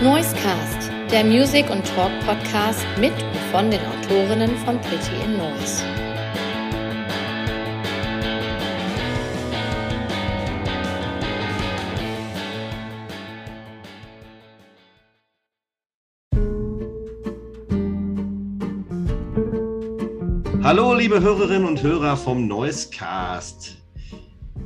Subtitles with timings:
[0.00, 5.82] Noisecast, der Music- und Talk-Podcast mit und von den Autorinnen von Pretty in Noise.
[20.62, 23.78] Hallo, liebe Hörerinnen und Hörer vom Noisecast.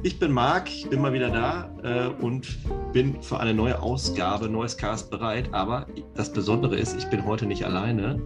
[0.05, 2.59] Ich bin Marc, ich bin mal wieder da äh, und
[2.93, 5.49] bin für eine neue Ausgabe Noisecast bereit.
[5.53, 5.87] Aber
[6.17, 8.21] das Besondere ist, ich bin heute nicht alleine,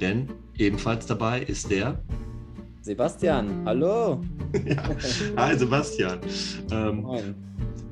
[0.00, 2.02] denn ebenfalls dabei ist der
[2.80, 3.62] Sebastian.
[3.64, 4.20] Hallo.
[4.66, 4.82] ja.
[5.36, 6.18] Hi Sebastian.
[6.72, 7.06] Ähm,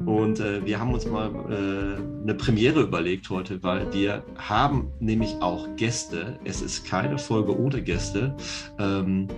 [0.06, 5.36] und äh, wir haben uns mal äh, eine Premiere überlegt heute, weil wir haben nämlich
[5.40, 6.38] auch Gäste.
[6.44, 8.34] Es ist keine Folge ohne Gäste.
[8.78, 9.28] Ähm,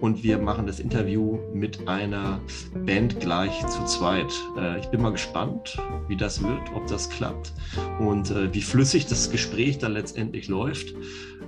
[0.00, 2.40] und wir machen das Interview mit einer
[2.86, 4.32] Band gleich zu zweit.
[4.58, 7.52] Äh, ich bin mal gespannt, wie das wird, ob das klappt
[7.98, 10.94] und äh, wie flüssig das Gespräch dann letztendlich läuft.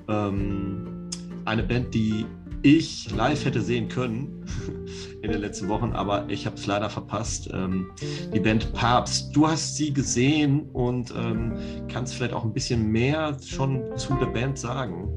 [0.08, 1.08] Ähm,
[1.44, 2.26] eine Band, die
[2.62, 4.44] ich live hätte sehen können
[5.22, 7.50] in den letzten Wochen, aber ich habe es leider verpasst.
[7.52, 7.90] Ähm,
[8.32, 11.54] die Band Papst, du hast sie gesehen und ähm,
[11.88, 15.08] kannst vielleicht auch ein bisschen mehr schon zu der Band sagen.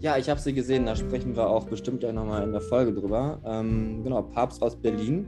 [0.00, 2.94] Ja, ich habe sie gesehen, da sprechen wir auch bestimmt ja nochmal in der Folge
[2.94, 3.40] drüber.
[3.44, 5.26] Ähm, genau, Papst aus Berlin.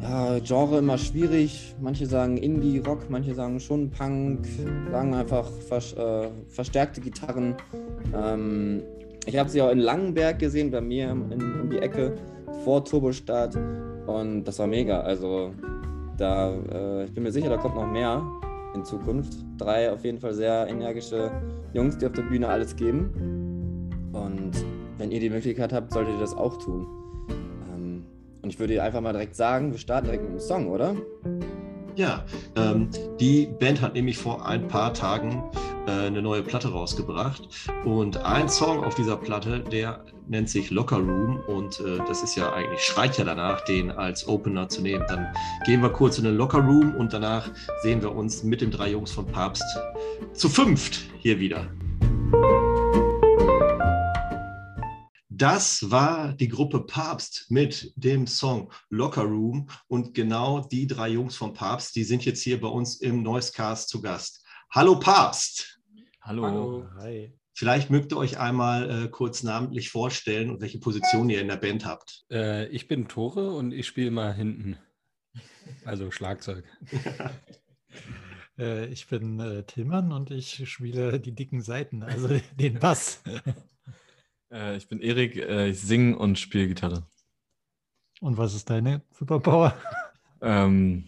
[0.00, 1.74] Ja, Genre immer schwierig.
[1.80, 4.46] Manche sagen Indie-Rock, manche sagen schon Punk,
[4.90, 7.56] sagen einfach vers äh, verstärkte Gitarren.
[8.14, 8.82] Ähm,
[9.26, 12.16] ich habe sie auch in Langenberg gesehen, bei mir in, in die Ecke,
[12.64, 13.56] vor Turbostart.
[14.06, 15.00] Und das war mega.
[15.00, 15.52] Also
[16.16, 18.22] da, äh, ich bin mir sicher, da kommt noch mehr
[18.74, 19.34] in Zukunft.
[19.58, 21.30] Drei auf jeden Fall sehr energische
[21.72, 23.90] Jungs, die auf der Bühne alles geben.
[24.12, 24.52] Und
[24.98, 26.86] wenn ihr die Möglichkeit habt, solltet ihr das auch tun.
[27.74, 28.04] Ähm,
[28.42, 30.94] und ich würde einfach mal direkt sagen, wir starten direkt mit einem Song, oder?
[31.96, 35.42] Ja, ähm, die Band hat nämlich vor ein paar Tagen
[35.86, 37.48] äh, eine neue Platte rausgebracht.
[37.86, 41.40] Und ein Song auf dieser Platte, der nennt sich Locker Room.
[41.46, 45.04] Und äh, das ist ja eigentlich, schreit ja danach, den als Opener zu nehmen.
[45.08, 45.28] Dann
[45.64, 47.48] gehen wir kurz in den Locker Room und danach
[47.82, 49.64] sehen wir uns mit den drei Jungs von Papst
[50.34, 51.66] zu fünft hier wieder.
[55.38, 61.36] Das war die Gruppe Papst mit dem Song Locker Room und genau die drei Jungs
[61.36, 64.42] von Papst, die sind jetzt hier bei uns im Noisecast zu Gast.
[64.70, 65.78] Hallo Papst.
[66.22, 66.46] Hallo.
[66.46, 66.88] Hallo.
[67.00, 67.34] Hi.
[67.52, 71.56] Vielleicht mögt ihr euch einmal äh, kurz namentlich vorstellen und welche Position ihr in der
[71.56, 72.24] Band habt.
[72.30, 74.78] Äh, ich bin Tore und ich spiele mal hinten.
[75.84, 76.64] Also Schlagzeug.
[78.58, 83.22] äh, ich bin äh, Tillmann und ich spiele die dicken Seiten, also den Bass.
[84.50, 87.02] Äh, ich bin Erik, äh, ich singe und spiele Gitarre.
[88.20, 89.76] Und was ist deine Superpower?
[90.40, 91.04] Ähm,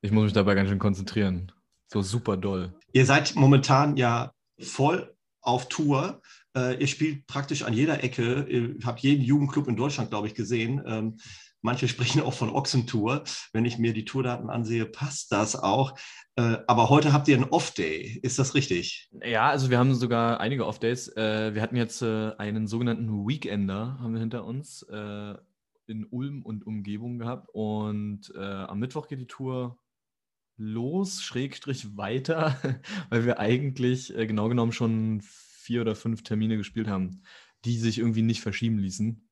[0.00, 1.52] ich muss mich dabei ganz schön konzentrieren.
[1.88, 2.72] So super doll.
[2.92, 6.20] Ihr seid momentan ja voll auf Tour.
[6.56, 8.46] Äh, ihr spielt praktisch an jeder Ecke.
[8.48, 10.82] Ihr habt jeden Jugendclub in Deutschland, glaube ich, gesehen.
[10.86, 11.18] Ähm,
[11.62, 13.24] manche sprechen auch von Ochsentour.
[13.52, 15.98] Wenn ich mir die Tourdaten ansehe, passt das auch.
[16.36, 18.20] Äh, aber heute habt ihr einen Off-Day.
[18.22, 19.10] Ist das richtig?
[19.24, 21.08] Ja, also wir haben sogar einige Off-Days.
[21.16, 24.86] Äh, wir hatten jetzt äh, einen sogenannten Weekender haben wir hinter uns
[25.86, 27.48] in Ulm und Umgebung gehabt.
[27.52, 29.78] Und am Mittwoch geht die Tour
[30.58, 32.58] los, Schrägstrich weiter,
[33.10, 37.22] weil wir eigentlich genau genommen schon vier oder fünf Termine gespielt haben,
[37.64, 39.27] die sich irgendwie nicht verschieben ließen.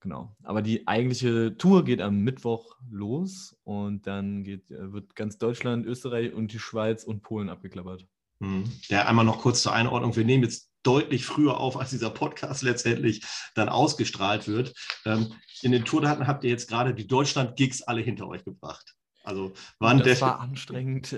[0.00, 0.36] Genau.
[0.44, 5.86] Aber die eigentliche Tour geht am Mittwoch los und dann geht, äh, wird ganz Deutschland,
[5.86, 8.06] Österreich und die Schweiz und Polen abgeklappert.
[8.40, 8.70] Hm.
[8.88, 10.14] Ja, einmal noch kurz zur Einordnung.
[10.14, 14.72] Wir nehmen jetzt deutlich früher auf, als dieser Podcast letztendlich dann ausgestrahlt wird.
[15.04, 18.94] Ähm, in den Tourdaten habt ihr jetzt gerade die Deutschland-Gigs alle hinter euch gebracht.
[19.24, 21.12] Also waren das war anstrengend.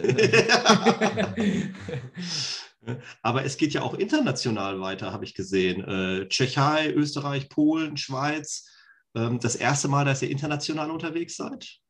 [3.22, 5.84] Aber es geht ja auch international weiter, habe ich gesehen.
[5.84, 8.68] Äh, Tschechei, Österreich, Polen, Schweiz.
[9.14, 11.80] Ähm, das erste Mal, dass ihr international unterwegs seid?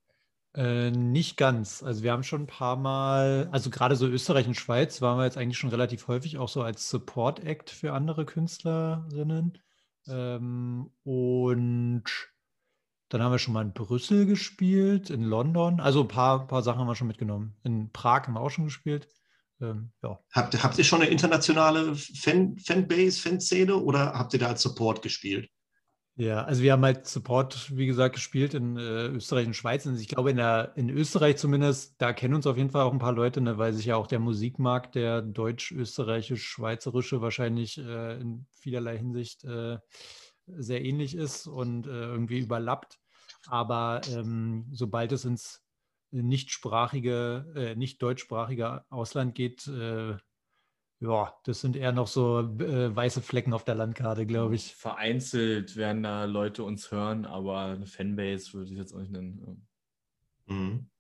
[0.55, 1.83] Äh, nicht ganz.
[1.83, 5.25] Also wir haben schon ein paar Mal, also gerade so Österreich und Schweiz waren wir
[5.25, 9.59] jetzt eigentlich schon relativ häufig auch so als Support Act für andere Künstlerinnen.
[10.09, 12.05] Ähm, und
[13.11, 15.79] dann haben wir schon mal in Brüssel gespielt, in London.
[15.79, 17.57] Also ein paar, paar Sachen haben wir schon mitgenommen.
[17.63, 19.09] In Prag haben wir auch schon gespielt.
[19.61, 20.19] Ähm, ja.
[20.33, 25.03] habt, habt ihr schon eine internationale Fan, Fanbase, Fanszene oder habt ihr da als Support
[25.03, 25.51] gespielt?
[26.17, 29.87] Ja, also wir haben halt Support, wie gesagt, gespielt in äh, Österreich und Schweiz.
[29.87, 32.93] Und ich glaube, in, der, in Österreich zumindest, da kennen uns auf jeden Fall auch
[32.93, 38.45] ein paar Leute, ne, weil sich ja auch der Musikmarkt, der deutsch-österreichisch-schweizerische wahrscheinlich äh, in
[38.51, 39.79] vielerlei Hinsicht äh,
[40.47, 42.99] sehr ähnlich ist und äh, irgendwie überlappt.
[43.47, 45.63] Aber ähm, sobald es ins
[46.11, 50.17] nichtsprachige, äh, nicht deutschsprachige Ausland geht, äh,
[51.03, 54.75] ja, das sind eher noch so äh, weiße Flecken auf der Landkarte, glaube ich.
[54.75, 59.67] Vereinzelt werden da Leute uns hören, aber eine Fanbase würde ich jetzt auch nicht nennen.
[60.47, 60.91] Mhm.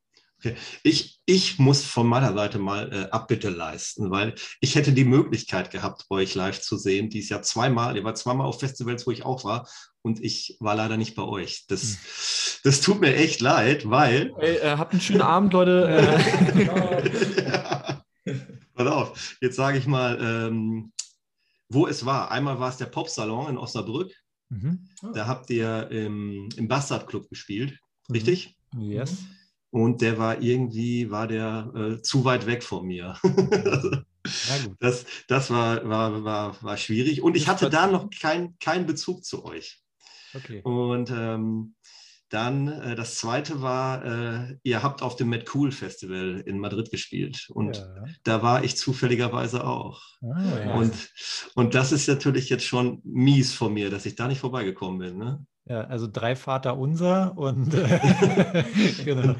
[0.42, 0.56] Okay.
[0.82, 5.70] Ich, ich muss von meiner Seite mal äh, Abbitte leisten, weil ich hätte die Möglichkeit
[5.70, 7.10] gehabt, euch live zu sehen.
[7.10, 7.94] Dies Jahr zweimal.
[7.94, 9.68] Ihr war zweimal auf Festivals, wo ich auch war
[10.00, 11.66] und ich war leider nicht bei euch.
[11.68, 11.96] Das, hm.
[12.64, 14.32] das tut mir echt leid, weil.
[14.38, 16.08] Hey, äh, habt einen schönen Abend, Leute.
[18.24, 18.34] ja.
[18.74, 20.92] Pass auf, jetzt sage ich mal, ähm,
[21.68, 22.30] wo es war.
[22.30, 24.10] Einmal war es der Popsalon in Osnabrück.
[24.48, 24.88] Mhm.
[25.02, 25.12] Oh.
[25.12, 27.78] Da habt ihr im, im Bastard Club gespielt,
[28.08, 28.14] mhm.
[28.14, 28.56] richtig?
[28.78, 29.18] Yes.
[29.70, 33.16] Und der war irgendwie, war der äh, zu weit weg von mir.
[34.80, 37.22] das, das war, war, war, war schwierig.
[37.22, 39.80] Und ich hatte da noch keinen kein Bezug zu euch.
[40.34, 40.60] Okay.
[40.62, 41.74] Und ähm,
[42.30, 46.90] dann äh, das zweite war, äh, ihr habt auf dem Mad Cool Festival in Madrid
[46.90, 47.48] gespielt.
[47.50, 48.04] Und ja.
[48.22, 50.02] da war ich zufälligerweise auch.
[50.22, 50.74] Ah, ja.
[50.74, 50.92] und,
[51.54, 55.18] und das ist natürlich jetzt schon mies von mir, dass ich da nicht vorbeigekommen bin.
[55.18, 55.44] Ne?
[55.66, 58.64] Ja, also drei Vater unser und äh,
[59.04, 59.34] genau.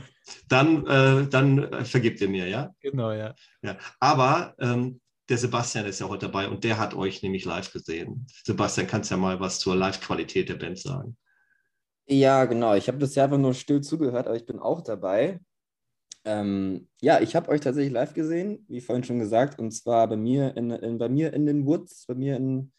[0.48, 2.74] Dann, äh, dann vergibt ihr mir, ja?
[2.80, 3.34] Genau, ja.
[3.62, 3.76] ja.
[3.98, 8.26] Aber ähm, der Sebastian ist ja heute dabei und der hat euch nämlich live gesehen.
[8.44, 11.16] Sebastian, kannst ja mal was zur Live-Qualität der Band sagen.
[12.06, 12.74] Ja, genau.
[12.74, 15.38] Ich habe bisher einfach nur still zugehört, aber ich bin auch dabei.
[16.24, 20.16] Ähm, ja, ich habe euch tatsächlich live gesehen, wie vorhin schon gesagt, und zwar bei
[20.16, 22.72] mir in, in bei mir in den Woods, bei mir in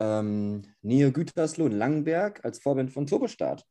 [0.00, 3.64] ähm, Nähe Gütersloh in Langenberg als Vorband von Turbostart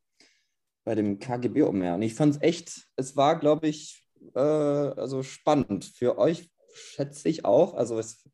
[0.83, 1.95] bei dem KGB umher.
[1.95, 4.03] Und ich fand es echt, es war, glaube ich,
[4.35, 5.85] äh, also spannend.
[5.85, 7.73] Für euch schätze ich auch.
[7.73, 8.27] Also es,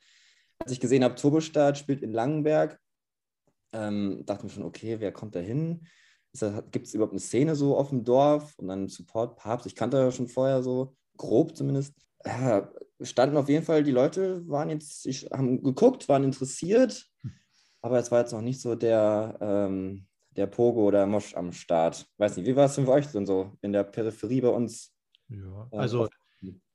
[0.59, 2.79] als ich gesehen habe, Turbostart spielt in Langenberg,
[3.73, 5.87] ähm, dachte mir schon, okay, wer kommt da hin?
[6.71, 9.65] Gibt es überhaupt eine Szene so auf dem Dorf und dann Support Papst?
[9.65, 11.93] Ich kannte ja schon vorher so, grob zumindest.
[12.25, 12.71] Ja,
[13.01, 17.07] standen auf jeden Fall, die Leute waren jetzt, ich, haben geguckt, waren interessiert,
[17.81, 20.06] aber es war jetzt noch nicht so der, ähm,
[20.37, 22.07] der Pogo oder Mosch am Start.
[22.17, 24.93] Weiß nicht, wie war es denn für euch denn so in der Peripherie bei uns?
[25.29, 26.07] Ja, also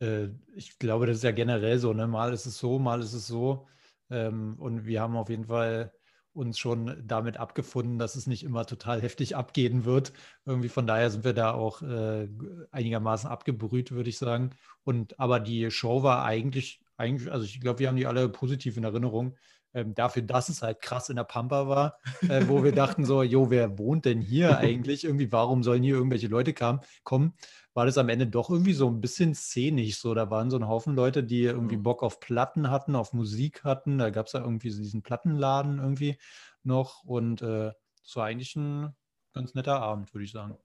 [0.01, 1.93] äh, ich glaube, das ist ja generell so.
[1.93, 2.07] Ne?
[2.07, 3.67] Mal ist es so, mal ist es so.
[4.11, 5.93] Ähm, und wir haben auf jeden Fall
[6.35, 10.13] uns schon damit abgefunden, dass es nicht immer total heftig abgehen wird.
[10.45, 12.29] Irgendwie von daher sind wir da auch äh,
[12.71, 14.51] einigermaßen abgebrüht, würde ich sagen.
[14.83, 18.77] Und aber die Show war eigentlich, eigentlich, also ich glaube, wir haben die alle positiv
[18.77, 19.37] in Erinnerung.
[19.75, 21.99] Ähm, dafür, dass es halt krass in der Pampa war,
[22.29, 25.05] äh, wo wir dachten so, jo, wer wohnt denn hier eigentlich?
[25.05, 27.35] Irgendwie, warum sollen hier irgendwelche Leute kam, kommen?
[27.75, 30.13] War das am Ende doch irgendwie so ein bisschen szenisch so.
[30.13, 33.97] Da waren so ein Haufen Leute, die irgendwie Bock auf Platten hatten, auf Musik hatten.
[33.97, 36.19] Da gab es ja irgendwie so diesen Plattenladen irgendwie
[36.65, 37.05] noch.
[37.05, 37.73] Und äh,
[38.05, 38.95] es war eigentlich ein
[39.33, 40.59] ganz netter Abend, würde ich sagen.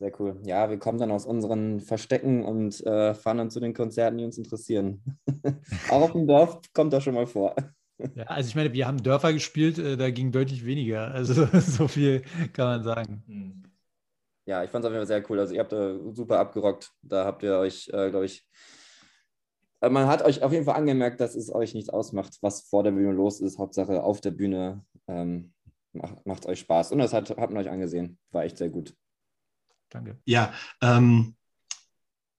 [0.00, 0.40] Sehr cool.
[0.44, 4.24] Ja, wir kommen dann aus unseren Verstecken und äh, fahren dann zu den Konzerten, die
[4.24, 5.18] uns interessieren.
[5.90, 7.54] Auch auf dem Dorf kommt das schon mal vor.
[8.14, 11.10] Ja, also ich meine, wir haben Dörfer gespielt, äh, da ging deutlich weniger.
[11.12, 13.22] Also so viel kann man sagen.
[13.26, 13.62] Hm.
[14.46, 15.38] Ja, ich fand es auf jeden Fall sehr cool.
[15.38, 16.90] Also ihr habt da super abgerockt.
[17.02, 18.46] Da habt ihr euch, äh, glaube ich,
[19.80, 22.82] äh, man hat euch auf jeden Fall angemerkt, dass es euch nichts ausmacht, was vor
[22.82, 23.58] der Bühne los ist.
[23.58, 25.52] Hauptsache auf der Bühne ähm,
[26.24, 26.92] macht, euch Spaß.
[26.92, 28.18] Und das hat, hat man euch angesehen.
[28.30, 28.94] War echt sehr gut.
[29.88, 30.18] Danke.
[30.24, 30.52] Ja,
[30.82, 31.34] ähm,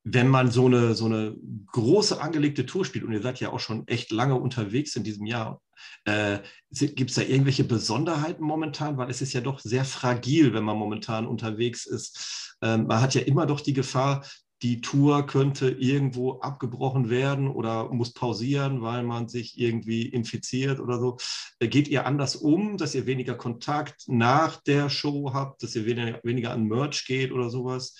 [0.03, 1.35] wenn man so eine, so eine
[1.71, 5.25] große angelegte Tour spielt, und ihr seid ja auch schon echt lange unterwegs in diesem
[5.25, 5.61] Jahr,
[6.05, 6.39] äh,
[6.71, 8.97] gibt es da irgendwelche Besonderheiten momentan?
[8.97, 12.55] Weil es ist ja doch sehr fragil, wenn man momentan unterwegs ist.
[12.61, 14.23] Ähm, man hat ja immer doch die Gefahr,
[14.61, 20.99] die Tour könnte irgendwo abgebrochen werden oder muss pausieren, weil man sich irgendwie infiziert oder
[20.99, 21.17] so.
[21.59, 25.85] Äh, geht ihr anders um, dass ihr weniger Kontakt nach der Show habt, dass ihr
[25.85, 27.95] weniger, weniger an Merch geht oder sowas?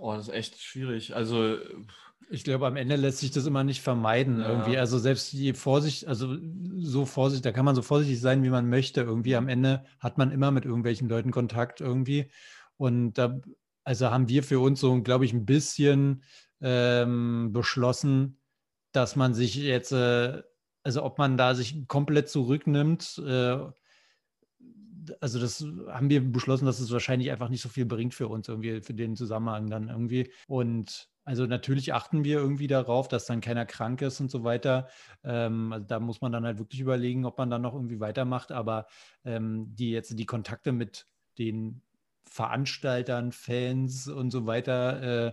[0.00, 1.14] Oh, das ist echt schwierig.
[1.14, 1.58] Also
[2.30, 4.48] ich glaube, am Ende lässt sich das immer nicht vermeiden ja.
[4.48, 4.78] irgendwie.
[4.78, 6.36] Also selbst die Vorsicht, also
[6.76, 9.02] so vorsichtig, da kann man so vorsichtig sein, wie man möchte.
[9.02, 12.30] Irgendwie am Ende hat man immer mit irgendwelchen Leuten Kontakt irgendwie.
[12.76, 13.40] Und da,
[13.84, 16.22] also haben wir für uns so, glaube ich, ein bisschen
[16.62, 18.40] ähm, beschlossen,
[18.92, 20.42] dass man sich jetzt, äh,
[20.82, 23.58] also ob man da sich komplett zurücknimmt, äh,
[25.20, 28.48] also das haben wir beschlossen, dass es wahrscheinlich einfach nicht so viel bringt für uns
[28.48, 30.30] irgendwie, für den Zusammenhang dann irgendwie.
[30.46, 34.88] Und also natürlich achten wir irgendwie darauf, dass dann keiner krank ist und so weiter.
[35.22, 38.52] Ähm, also da muss man dann halt wirklich überlegen, ob man dann noch irgendwie weitermacht.
[38.52, 38.86] Aber
[39.24, 41.06] ähm, die jetzt die Kontakte mit
[41.38, 41.82] den
[42.30, 45.32] Veranstaltern, Fans und so weiter äh,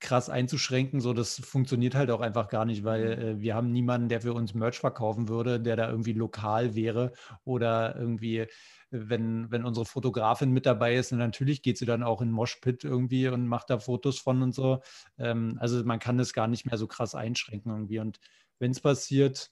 [0.00, 1.00] krass einzuschränken.
[1.00, 3.22] So, das funktioniert halt auch einfach gar nicht, weil mhm.
[3.22, 7.12] äh, wir haben niemanden, der für uns Merch verkaufen würde, der da irgendwie lokal wäre
[7.44, 8.46] oder irgendwie
[8.90, 13.28] wenn, wenn unsere Fotografin mit dabei ist, natürlich geht sie dann auch in Moshpit irgendwie
[13.28, 14.80] und macht da Fotos von und so.
[15.18, 17.98] Ähm, also man kann das gar nicht mehr so krass einschränken irgendwie.
[17.98, 18.18] Und
[18.58, 19.50] wenn es passiert,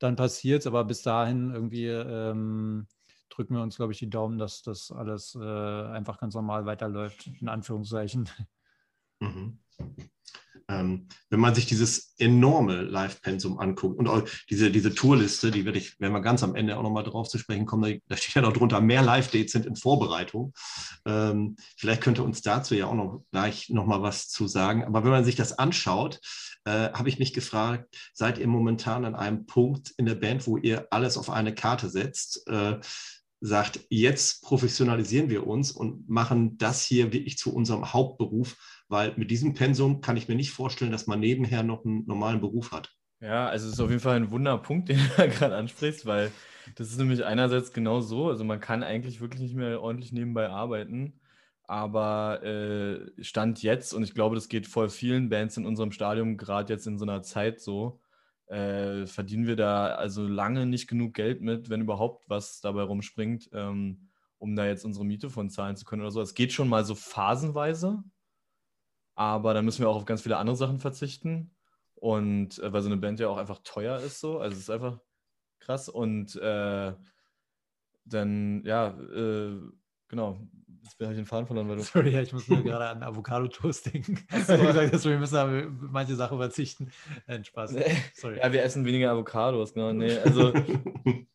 [0.00, 2.88] dann passiert es, aber bis dahin irgendwie ähm,
[3.34, 7.30] drücken wir uns, glaube ich, die Daumen, dass das alles äh, einfach ganz normal weiterläuft,
[7.40, 8.28] in Anführungszeichen.
[9.20, 9.58] Mhm.
[10.68, 15.78] Ähm, wenn man sich dieses enorme Live-Pensum anguckt und auch diese, diese Tourliste, die werde
[15.78, 18.40] ich, wenn wir ganz am Ende auch nochmal drauf zu sprechen kommen, da, steht ja
[18.40, 20.54] noch drunter, mehr Live-Dates sind in Vorbereitung.
[21.04, 24.84] Ähm, vielleicht könnte uns dazu ja auch noch gleich nochmal was zu sagen.
[24.84, 26.20] Aber wenn man sich das anschaut,
[26.64, 30.56] äh, habe ich mich gefragt, seid ihr momentan an einem Punkt in der Band, wo
[30.56, 32.48] ihr alles auf eine Karte setzt?
[32.48, 32.80] Äh,
[33.46, 38.56] sagt, jetzt professionalisieren wir uns und machen das hier wirklich zu unserem Hauptberuf,
[38.88, 42.40] weil mit diesem Pensum kann ich mir nicht vorstellen, dass man nebenher noch einen normalen
[42.40, 42.90] Beruf hat.
[43.20, 46.32] Ja, also es ist auf jeden Fall ein Wunderpunkt, den du da gerade ansprichst, weil
[46.76, 50.48] das ist nämlich einerseits genau so, also man kann eigentlich wirklich nicht mehr ordentlich nebenbei
[50.48, 51.20] arbeiten,
[51.64, 56.38] aber äh, Stand jetzt, und ich glaube, das geht voll vielen Bands in unserem Stadium
[56.38, 58.00] gerade jetzt in so einer Zeit so,
[58.46, 63.50] äh, verdienen wir da also lange nicht genug Geld mit, wenn überhaupt was dabei rumspringt,
[63.52, 64.08] ähm,
[64.38, 66.20] um da jetzt unsere Miete von zahlen zu können oder so.
[66.20, 68.02] Es geht schon mal so phasenweise,
[69.14, 71.54] aber dann müssen wir auch auf ganz viele andere Sachen verzichten.
[71.94, 74.38] Und äh, weil so eine Band ja auch einfach teuer ist, so.
[74.38, 75.00] Also es ist einfach
[75.60, 75.88] krass.
[75.88, 76.92] Und äh,
[78.04, 79.58] dann, ja, äh,
[80.08, 80.46] genau,
[80.84, 81.82] Jetzt habe ich den Faden verloren, weil du.
[81.82, 84.18] Sorry, ja, ich muss nur gerade an Avocado-Toast denken.
[84.30, 85.50] Du gesagt hast, wir müssen auf
[85.90, 86.90] manche Sachen verzichten.
[87.26, 87.74] Nein, Spaß.
[88.14, 88.38] Sorry.
[88.38, 89.94] Ja, wir essen weniger Avocados, genau.
[89.94, 90.52] Nee, also,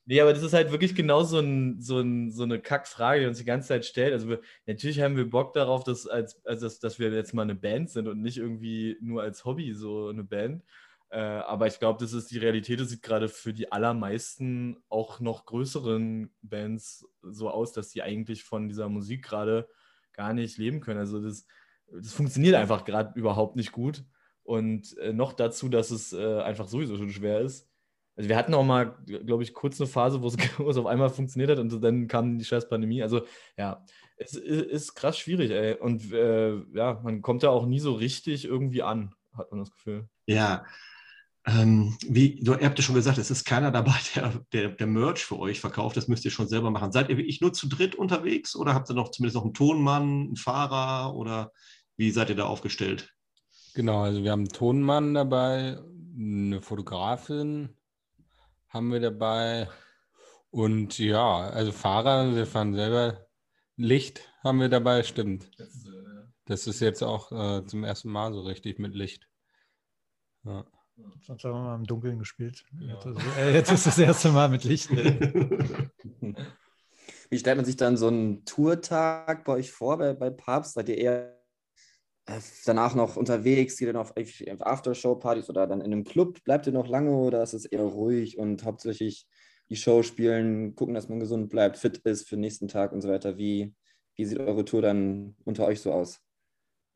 [0.05, 3.25] nee, aber das ist halt wirklich genau so, ein, so, ein, so eine Kackfrage, die
[3.25, 4.13] uns die ganze Zeit stellt.
[4.13, 7.41] Also, wir, natürlich haben wir Bock darauf, dass, als, also dass, dass wir jetzt mal
[7.41, 10.63] eine Band sind und nicht irgendwie nur als Hobby so eine Band.
[11.11, 15.19] Äh, aber ich glaube, das ist die Realität, das sieht gerade für die allermeisten auch
[15.19, 19.67] noch größeren Bands so aus, dass die eigentlich von dieser Musik gerade
[20.13, 20.99] gar nicht leben können.
[20.99, 21.47] Also das,
[21.91, 24.03] das funktioniert einfach gerade überhaupt nicht gut.
[24.43, 27.69] Und äh, noch dazu, dass es äh, einfach sowieso schon schwer ist.
[28.15, 30.21] Also wir hatten auch mal, glaube ich, kurz eine Phase,
[30.57, 33.01] wo es, auf einmal funktioniert hat und dann kam die scheiß Pandemie.
[33.01, 33.21] Also
[33.57, 33.85] ja,
[34.17, 35.75] es ist krass schwierig, ey.
[35.75, 39.71] Und äh, ja, man kommt ja auch nie so richtig irgendwie an, hat man das
[39.71, 40.09] Gefühl.
[40.25, 40.65] Ja,
[41.45, 44.87] ähm, wie, du, ihr habt ja schon gesagt, es ist keiner dabei, der, der, der
[44.87, 45.97] Merch für euch verkauft.
[45.97, 46.91] Das müsst ihr schon selber machen.
[46.91, 50.03] Seid ihr wirklich nur zu dritt unterwegs oder habt ihr noch zumindest noch einen Tonmann,
[50.03, 51.51] einen Fahrer oder
[51.97, 53.13] wie seid ihr da aufgestellt?
[53.73, 55.79] Genau, also wir haben einen Tonmann dabei,
[56.17, 57.75] eine Fotografin
[58.69, 59.67] haben wir dabei
[60.51, 63.25] und ja, also Fahrer, wir fahren selber.
[63.75, 65.49] Licht haben wir dabei, stimmt.
[66.45, 69.29] Das ist jetzt auch äh, zum ersten Mal so richtig mit Licht.
[70.43, 70.65] Ja.
[71.21, 72.65] Sonst haben wir mal im Dunkeln gespielt.
[72.79, 72.93] Ja.
[72.93, 74.89] Jetzt, ist, äh, jetzt, ist, das erste Mal mit Licht.
[77.29, 80.73] Wie stellt man sich dann so einen Tourtag bei euch vor, bei, bei Papst?
[80.73, 81.39] Seid ihr eher
[82.25, 84.13] äh, danach noch unterwegs, geht ihr noch auf,
[84.51, 86.43] auf Aftershow-Partys oder dann in einem Club?
[86.43, 89.27] Bleibt ihr noch lange oder ist es eher ruhig und hauptsächlich
[89.69, 93.01] die Show spielen, gucken, dass man gesund bleibt, fit ist für den nächsten Tag und
[93.01, 93.37] so weiter?
[93.37, 93.75] Wie,
[94.15, 96.21] wie sieht eure Tour dann unter euch so aus?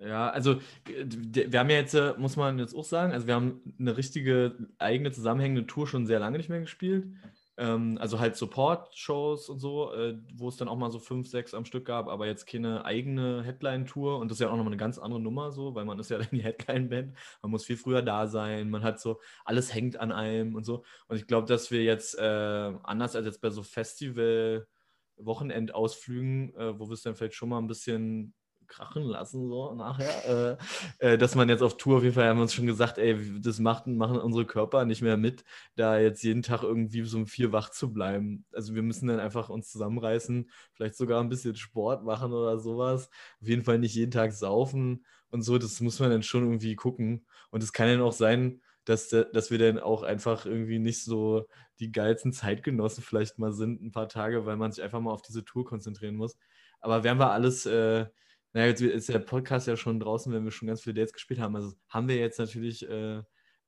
[0.04, 3.62] Ja, also wir haben ja jetzt, äh, muss man jetzt auch sagen, also wir haben
[3.80, 7.08] eine richtige eigene zusammenhängende Tour schon sehr lange nicht mehr gespielt.
[7.56, 11.54] Ähm, also halt Support-Shows und so, äh, wo es dann auch mal so fünf, sechs
[11.54, 14.78] am Stück gab, aber jetzt keine eigene Headline-Tour und das ist ja auch nochmal eine
[14.78, 18.02] ganz andere Nummer so, weil man ist ja dann die Headline-Band, man muss viel früher
[18.02, 20.84] da sein, man hat so, alles hängt an einem und so.
[21.08, 26.88] Und ich glaube, dass wir jetzt äh, anders als jetzt bei so Festival-Wochenendausflügen, äh, wo
[26.90, 28.34] wir es dann vielleicht schon mal ein bisschen
[28.74, 30.58] krachen lassen, so nachher.
[31.00, 32.98] Äh, äh, dass man jetzt auf Tour, auf jeden Fall haben wir uns schon gesagt,
[32.98, 35.44] ey, das macht, machen unsere Körper nicht mehr mit,
[35.76, 38.46] da jetzt jeden Tag irgendwie so um vier wach zu bleiben.
[38.52, 43.10] Also wir müssen dann einfach uns zusammenreißen, vielleicht sogar ein bisschen Sport machen oder sowas.
[43.42, 46.76] Auf jeden Fall nicht jeden Tag saufen und so, das muss man dann schon irgendwie
[46.76, 47.26] gucken.
[47.52, 51.48] Und es kann dann auch sein, dass, dass wir dann auch einfach irgendwie nicht so
[51.80, 55.22] die geilsten Zeitgenossen vielleicht mal sind, ein paar Tage, weil man sich einfach mal auf
[55.22, 56.38] diese Tour konzentrieren muss.
[56.82, 58.06] Aber werden wir alles äh,
[58.54, 61.40] naja, jetzt ist der Podcast ja schon draußen, wenn wir schon ganz viele Dates gespielt
[61.40, 61.56] haben.
[61.56, 63.22] Also haben wir jetzt natürlich, äh,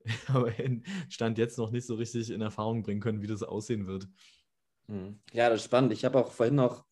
[1.10, 4.08] Stand jetzt noch nicht so richtig in Erfahrung bringen können, wie das aussehen wird.
[4.88, 5.20] Hm.
[5.34, 5.92] Ja, das ist spannend.
[5.92, 6.86] Ich habe auch vorhin noch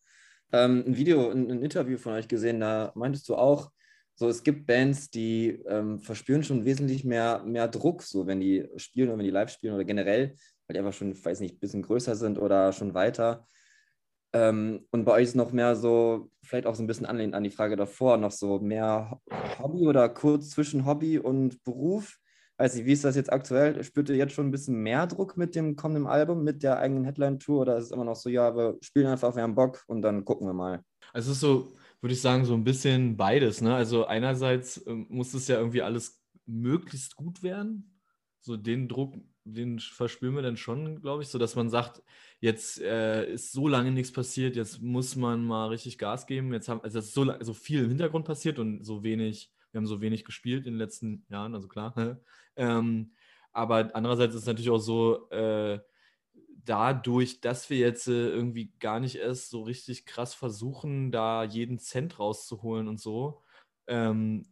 [0.52, 3.70] ähm, ein Video, ein, ein, Interview von euch gesehen, da meintest du auch,
[4.16, 8.68] so es gibt Bands, die ähm, verspüren schon wesentlich mehr, mehr Druck, so wenn die
[8.76, 10.36] spielen oder wenn die live spielen oder generell,
[10.66, 13.46] weil die einfach schon, weiß nicht, ein bisschen größer sind oder schon weiter.
[14.34, 17.44] Ähm, und bei euch ist noch mehr so, vielleicht auch so ein bisschen anlehnt an
[17.44, 19.20] die Frage davor, noch so mehr
[19.60, 22.18] Hobby oder kurz zwischen Hobby und Beruf.
[22.56, 23.82] Weiß nicht, wie ist das jetzt aktuell?
[23.84, 27.04] Spürt ihr jetzt schon ein bisschen mehr Druck mit dem kommenden Album, mit der eigenen
[27.04, 27.60] Headline-Tour?
[27.60, 30.24] Oder ist es immer noch so, ja, wir spielen einfach, wir haben Bock und dann
[30.24, 30.82] gucken wir mal?
[31.12, 33.60] Also es ist so, würde ich sagen, so ein bisschen beides.
[33.60, 33.72] Ne?
[33.72, 38.00] Also einerseits äh, muss es ja irgendwie alles möglichst gut werden.
[38.40, 39.14] So den Druck,
[39.44, 42.02] den verspüren wir dann schon, glaube ich, so dass man sagt,
[42.40, 46.52] jetzt äh, ist so lange nichts passiert, jetzt muss man mal richtig Gas geben.
[46.52, 50.00] Jetzt haben, also so, so viel im Hintergrund passiert und so wenig wir haben so
[50.00, 52.18] wenig gespielt in den letzten Jahren, also klar.
[52.56, 53.12] ähm,
[53.50, 55.80] aber andererseits ist es natürlich auch so, äh,
[56.64, 61.80] dadurch, dass wir jetzt äh, irgendwie gar nicht erst so richtig krass versuchen, da jeden
[61.80, 63.42] Cent rauszuholen und so,
[63.88, 64.46] ähm,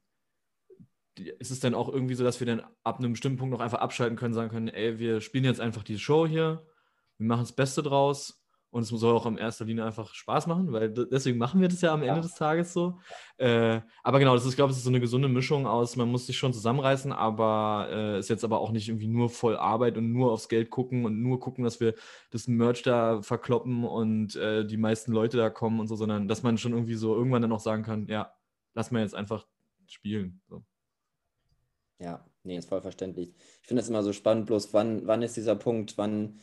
[1.38, 3.80] ist es dann auch irgendwie so, dass wir dann ab einem bestimmten Punkt noch einfach
[3.80, 6.66] abschalten können, sagen können, ey, wir spielen jetzt einfach die Show hier,
[7.18, 10.72] wir machen das Beste draus und es soll auch in erster Linie einfach Spaß machen,
[10.72, 12.20] weil deswegen machen wir das ja am Ende ja.
[12.22, 12.98] des Tages so.
[13.36, 16.38] Äh, aber genau, das ist, glaube ich, so eine gesunde Mischung aus, man muss sich
[16.38, 20.32] schon zusammenreißen, aber äh, ist jetzt aber auch nicht irgendwie nur voll Arbeit und nur
[20.32, 21.94] aufs Geld gucken und nur gucken, dass wir
[22.30, 26.42] das Merch da verkloppen und äh, die meisten Leute da kommen und so, sondern dass
[26.42, 28.32] man schon irgendwie so irgendwann dann auch sagen kann, ja,
[28.72, 29.46] lass mal jetzt einfach
[29.86, 30.40] spielen.
[30.48, 30.64] So.
[32.02, 33.34] Ja, nee, ist voll verständlich.
[33.62, 36.40] Ich finde es immer so spannend, bloß wann, wann ist dieser Punkt, wann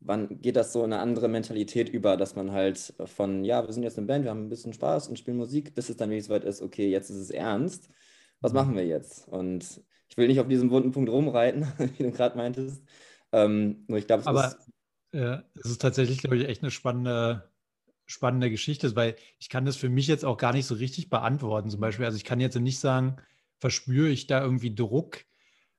[0.00, 3.72] wann geht das so in eine andere Mentalität über, dass man halt von, ja, wir
[3.72, 6.10] sind jetzt eine Band, wir haben ein bisschen Spaß und spielen Musik, bis es dann
[6.10, 7.88] wirklich so weit ist, okay, jetzt ist es ernst,
[8.40, 8.56] was mhm.
[8.56, 9.26] machen wir jetzt?
[9.28, 12.82] Und ich will nicht auf diesem wunden Punkt rumreiten, wie du gerade meintest.
[13.32, 14.70] Ähm, nur ich glaube, es Aber, ist.
[15.12, 17.50] Ja, es ist tatsächlich, glaube ich, echt eine spannende,
[18.04, 21.70] spannende Geschichte, weil ich kann das für mich jetzt auch gar nicht so richtig beantworten.
[21.70, 23.16] Zum Beispiel, also ich kann jetzt nicht sagen,
[23.58, 25.24] verspüre ich da irgendwie Druck,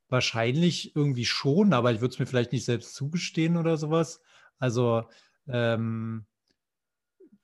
[0.10, 4.22] Wahrscheinlich irgendwie schon, aber ich würde es mir vielleicht nicht selbst zugestehen oder sowas.
[4.58, 5.04] Also
[5.50, 6.26] ähm,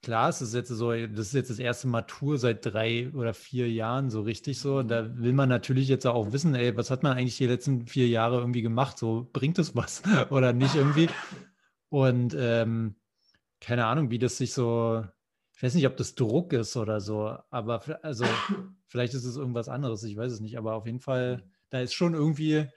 [0.02, 3.34] klar, es ist jetzt so, das ist jetzt das erste Mal Tour seit drei oder
[3.34, 4.78] vier Jahren so richtig so.
[4.78, 7.86] Und da will man natürlich jetzt auch wissen, ey, was hat man eigentlich die letzten
[7.86, 8.98] vier Jahre irgendwie gemacht?
[8.98, 11.10] So bringt es was oder nicht irgendwie?
[11.90, 12.96] Und ähm,
[13.60, 15.04] keine Ahnung, wie das sich so,
[15.54, 18.26] ich weiß nicht, ob das Druck ist oder so, aber also
[18.94, 21.96] vielleicht ist es irgendwas anderes, ich weiß es nicht, aber auf jeden Fall da ist
[21.96, 22.68] schon irgendwie,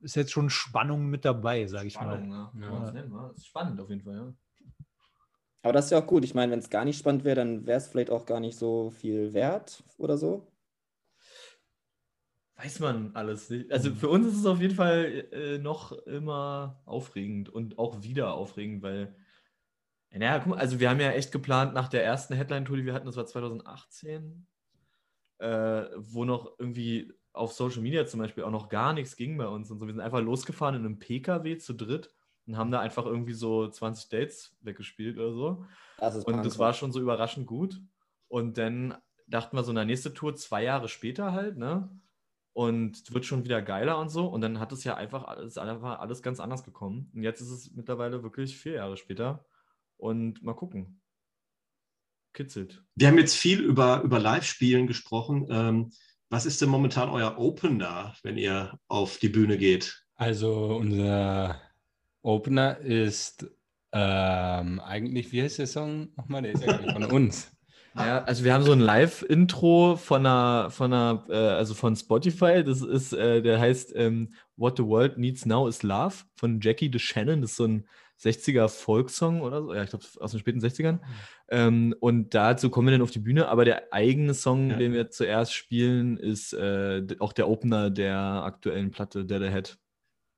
[0.00, 2.50] ist jetzt schon Spannung mit dabei, sage ich Spannung, mal.
[2.60, 2.92] Ja.
[2.92, 3.28] Ja.
[3.28, 4.34] Das ist spannend auf jeden Fall, ja.
[5.62, 6.24] Aber das ist ja auch gut.
[6.24, 8.58] Ich meine, wenn es gar nicht spannend wäre, dann wäre es vielleicht auch gar nicht
[8.58, 10.48] so viel wert oder so.
[12.56, 13.70] Weiß man alles nicht.
[13.70, 18.34] Also für uns ist es auf jeden Fall äh, noch immer aufregend und auch wieder
[18.34, 19.14] aufregend, weil,
[20.10, 22.94] naja, guck mal, also wir haben ja echt geplant nach der ersten Headline-Tour, die wir
[22.94, 24.48] hatten, das war 2018,
[25.42, 29.48] äh, wo noch irgendwie auf Social Media zum Beispiel auch noch gar nichts ging bei
[29.48, 29.86] uns und so.
[29.86, 32.14] Wir sind einfach losgefahren in einem PKW zu dritt
[32.46, 35.64] und haben da einfach irgendwie so 20 Dates weggespielt oder so.
[35.98, 37.80] Das und das war schon so überraschend gut.
[38.28, 38.94] Und dann
[39.26, 41.88] dachten wir so, eine nächste Tour zwei Jahre später halt, ne?
[42.54, 44.26] Und wird schon wieder geiler und so.
[44.26, 47.10] Und dann hat es ja einfach alles, einfach alles ganz anders gekommen.
[47.14, 49.44] Und jetzt ist es mittlerweile wirklich vier Jahre später.
[49.96, 51.01] Und mal gucken.
[52.32, 52.82] Kitzelt.
[52.94, 55.46] Wir haben jetzt viel über, über Live-Spielen gesprochen.
[55.50, 55.92] Ähm,
[56.30, 60.02] was ist denn momentan euer Opener, wenn ihr auf die Bühne geht?
[60.14, 61.60] Also unser
[62.22, 63.46] Opener ist
[63.92, 66.42] ähm, eigentlich, wie heißt der Song nochmal?
[66.42, 67.50] Der ist eigentlich von uns.
[67.94, 72.64] Ja, also wir haben so ein Live-Intro von einer, von einer, äh, also von Spotify.
[72.64, 76.90] Das ist, äh, der heißt ähm, What the World Needs Now is Love von Jackie
[76.90, 77.42] DeShannon.
[77.42, 77.86] Das ist so ein
[78.22, 80.92] 60er Folksong oder so, ja, ich glaube aus den späten 60ern.
[80.92, 81.00] Mhm.
[81.48, 84.76] Ähm, und dazu kommen wir dann auf die Bühne, aber der eigene Song, ja.
[84.76, 89.76] den wir zuerst spielen, ist äh, auch der Opener der aktuellen Platte, Dead Ahead.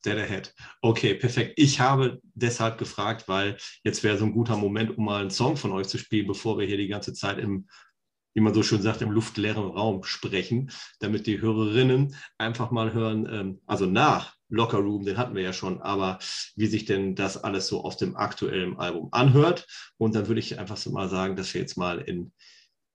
[0.04, 0.54] Dead Ahead.
[0.82, 1.54] Okay, perfekt.
[1.56, 5.56] Ich habe deshalb gefragt, weil jetzt wäre so ein guter Moment, um mal einen Song
[5.56, 7.66] von euch zu spielen, bevor wir hier die ganze Zeit im
[8.34, 13.28] wie man so schön sagt, im luftleeren Raum sprechen, damit die Hörerinnen einfach mal hören,
[13.30, 16.18] ähm, also nach Locker Room, den hatten wir ja schon, aber
[16.56, 19.66] wie sich denn das alles so auf dem aktuellen Album anhört.
[19.96, 22.32] Und dann würde ich einfach so mal sagen, dass wir jetzt mal in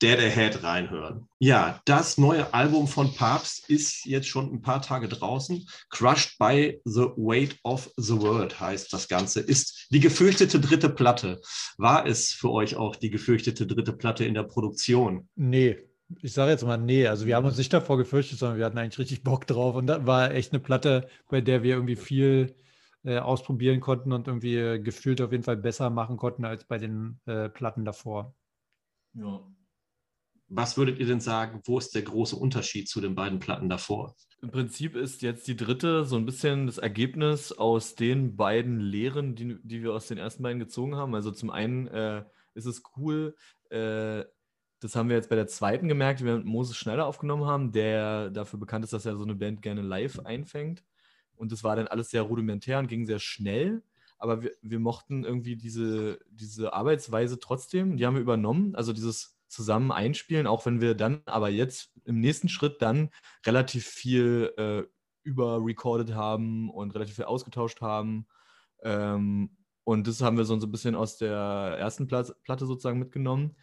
[0.02, 1.28] Dead Ahead reinhören.
[1.40, 5.68] Ja, das neue Album von Papst ist jetzt schon ein paar Tage draußen.
[5.90, 9.42] Crushed by the Weight of the World heißt das Ganze.
[9.42, 11.42] Ist die gefürchtete dritte Platte.
[11.78, 15.28] War es für euch auch die gefürchtete dritte Platte in der Produktion?
[15.36, 15.89] Nee,
[16.22, 18.78] ich sage jetzt mal, nee, also wir haben uns nicht davor gefürchtet, sondern wir hatten
[18.78, 19.76] eigentlich richtig Bock drauf.
[19.76, 22.56] Und das war echt eine Platte, bei der wir irgendwie viel
[23.04, 26.78] äh, ausprobieren konnten und irgendwie äh, gefühlt auf jeden Fall besser machen konnten als bei
[26.78, 28.36] den äh, Platten davor.
[29.14, 29.42] Ja.
[30.52, 34.16] Was würdet ihr denn sagen, wo ist der große Unterschied zu den beiden Platten davor?
[34.42, 39.36] Im Prinzip ist jetzt die dritte so ein bisschen das Ergebnis aus den beiden Lehren,
[39.36, 41.14] die, die wir aus den ersten beiden gezogen haben.
[41.14, 42.24] Also zum einen äh,
[42.56, 43.36] ist es cool,
[43.70, 44.24] äh,
[44.80, 47.72] das haben wir jetzt bei der zweiten gemerkt, wie wir mit Moses Schneider aufgenommen haben,
[47.72, 50.84] der dafür bekannt ist, dass er so eine Band gerne live einfängt.
[51.36, 53.84] Und das war dann alles sehr rudimentär und ging sehr schnell.
[54.18, 57.98] Aber wir, wir mochten irgendwie diese, diese Arbeitsweise trotzdem.
[57.98, 58.76] Die haben wir übernommen.
[58.76, 63.10] Also dieses zusammen einspielen, auch wenn wir dann aber jetzt im nächsten Schritt dann
[63.46, 64.84] relativ viel äh,
[65.24, 68.28] überrecorded haben und relativ viel ausgetauscht haben.
[68.84, 73.56] Ähm, und das haben wir so ein bisschen aus der ersten Platte sozusagen mitgenommen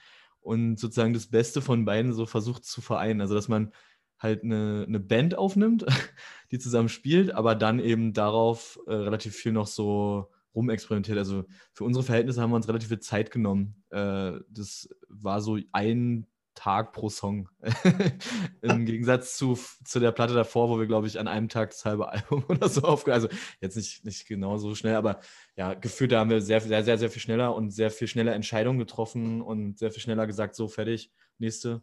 [0.47, 3.21] und sozusagen das Beste von beiden so versucht zu vereinen.
[3.21, 3.73] Also, dass man
[4.19, 5.85] halt eine, eine Band aufnimmt,
[6.53, 11.19] die zusammen spielt, aber dann eben darauf äh, relativ viel noch so rumexperimentiert.
[11.19, 13.83] Also für unsere Verhältnisse haben wir uns relativ viel Zeit genommen.
[13.91, 17.49] Äh, das war so ein Tag pro Song.
[18.63, 21.85] Im Gegensatz zu, zu der Platte davor, wo wir, glaube ich, an einem Tag das
[21.85, 25.21] halbe Album oder so aufgehört Also jetzt nicht, nicht genau so schnell, aber
[25.55, 28.35] ja, gefühlt, da haben wir sehr, sehr, sehr, sehr viel schneller und sehr viel schneller
[28.35, 31.83] Entscheidungen getroffen und sehr viel schneller gesagt, so fertig, nächste.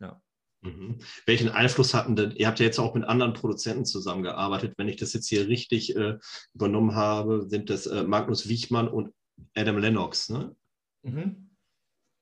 [0.00, 0.22] Ja.
[0.60, 0.98] Mhm.
[1.26, 4.96] Welchen Einfluss hatten denn, ihr habt ja jetzt auch mit anderen Produzenten zusammengearbeitet, wenn ich
[4.96, 6.18] das jetzt hier richtig äh,
[6.54, 9.12] übernommen habe, sind das äh, Magnus Wiechmann und
[9.56, 10.54] Adam Lennox, ne?
[11.02, 11.51] Mhm.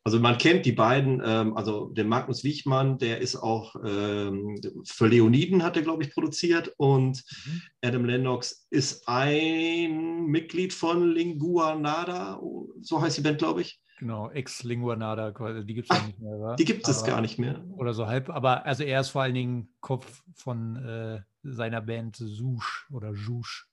[0.03, 5.07] Also man kennt die beiden, ähm, also den Magnus Wiechmann, der ist auch ähm, für
[5.07, 7.63] Leoniden hat er, glaube ich, produziert und mhm.
[7.83, 12.41] Adam Lennox ist ein Mitglied von Lingua Nada,
[12.81, 13.81] so heißt die Band, glaube ich.
[13.99, 15.31] Genau, Ex-Lingua Nada,
[15.63, 16.57] die gibt es ja nicht mehr, oder?
[16.57, 17.63] Die gibt es gar nicht mehr.
[17.77, 22.17] Oder so halb, aber also er ist vor allen Dingen Kopf von äh, seiner Band
[22.17, 23.69] Sush oder Jush.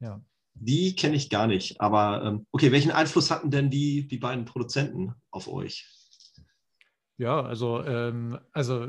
[0.00, 0.22] Ja.
[0.54, 1.80] Die kenne ich gar nicht.
[1.80, 5.86] Aber ähm, okay, welchen Einfluss hatten denn die, die beiden Produzenten auf euch?
[7.18, 8.88] Ja, also, ähm, also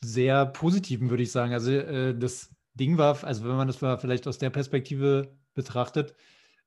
[0.00, 1.52] sehr positiven würde ich sagen.
[1.52, 6.14] Also äh, das Ding war, also wenn man das mal vielleicht aus der Perspektive betrachtet,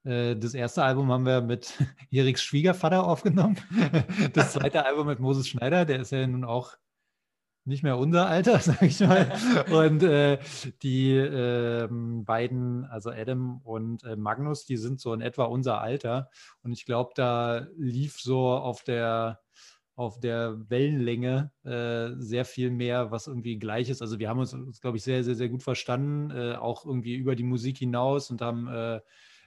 [0.04, 1.74] äh, das erste Album haben wir mit
[2.12, 3.58] Eriks Schwiegervater aufgenommen.
[4.34, 6.76] Das zweite Album mit Moses Schneider, der ist ja nun auch
[7.66, 9.32] nicht mehr unser Alter, sag ich mal.
[9.72, 10.40] Und äh,
[10.82, 16.30] die äh, beiden, also Adam und äh, Magnus, die sind so in etwa unser Alter.
[16.64, 19.40] Und ich glaube, da lief so auf der
[20.00, 24.02] auf der Wellenlänge äh, sehr viel mehr, was irgendwie gleich ist.
[24.02, 27.16] Also wir haben uns, uns glaube ich, sehr, sehr, sehr gut verstanden, äh, auch irgendwie
[27.16, 29.02] über die Musik hinaus und haben äh,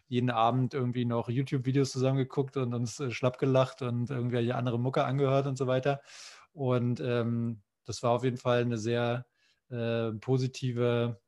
[0.09, 5.47] jeden Abend irgendwie noch YouTube-Videos zusammengeguckt und uns schlapp gelacht und irgendwelche andere Mucke angehört
[5.47, 6.03] und so weiter.
[6.53, 9.27] Und ähm, das war auf jeden Fall eine sehr
[9.71, 11.21] äh, positive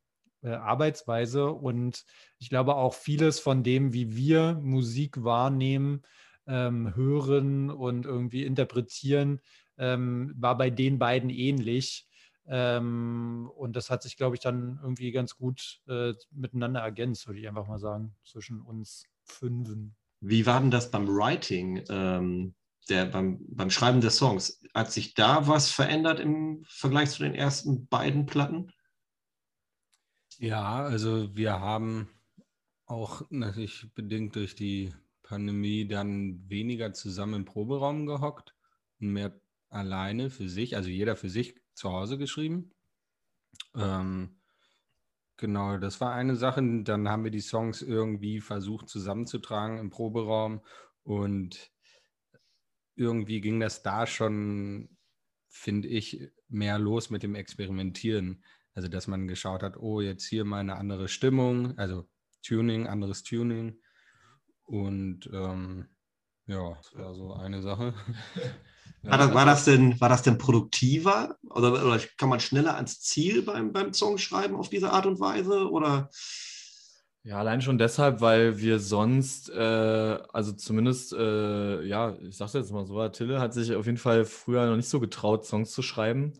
[0.42, 2.04] äh, Arbeitsweise und
[2.38, 6.02] ich glaube auch vieles von dem, wie wir Musik wahrnehmen,
[6.46, 9.40] ähm, hören und irgendwie interpretieren,
[9.78, 12.06] ähm, war bei den beiden ähnlich.
[12.46, 17.40] Ähm, und das hat sich, glaube ich, dann irgendwie ganz gut äh, miteinander ergänzt, würde
[17.40, 19.96] ich einfach mal sagen, zwischen uns Fünfen.
[20.20, 21.82] Wie war denn das beim Writing?
[22.88, 24.60] Der, beim, beim Schreiben der Songs.
[24.74, 28.72] Hat sich da was verändert im Vergleich zu den ersten beiden Platten?
[30.38, 32.10] Ja, also wir haben
[32.86, 34.92] auch natürlich bedingt durch die
[35.22, 38.54] Pandemie dann weniger zusammen im Proberaum gehockt
[39.00, 42.70] und mehr alleine für sich, also jeder für sich zu Hause geschrieben.
[43.74, 44.36] Ähm,
[45.36, 46.62] genau, das war eine Sache.
[46.84, 50.60] Dann haben wir die Songs irgendwie versucht zusammenzutragen im Proberaum
[51.02, 51.73] und
[52.96, 54.96] irgendwie ging das da schon,
[55.48, 58.44] finde ich, mehr los mit dem Experimentieren.
[58.74, 62.08] Also, dass man geschaut hat, oh, jetzt hier mal eine andere Stimmung, also
[62.42, 63.78] Tuning, anderes Tuning.
[64.64, 65.88] Und ähm,
[66.46, 67.94] ja, das war so eine Sache.
[69.06, 71.36] War das, war, das denn, war das denn produktiver?
[71.50, 75.70] Oder, oder kann man schneller ans Ziel beim, beim Songschreiben auf diese Art und Weise?
[75.70, 76.08] Oder
[77.26, 82.70] ja, allein schon deshalb, weil wir sonst, äh, also zumindest, äh, ja, ich sag's jetzt
[82.70, 85.80] mal so, Tille hat sich auf jeden Fall früher noch nicht so getraut, Songs zu
[85.80, 86.34] schreiben.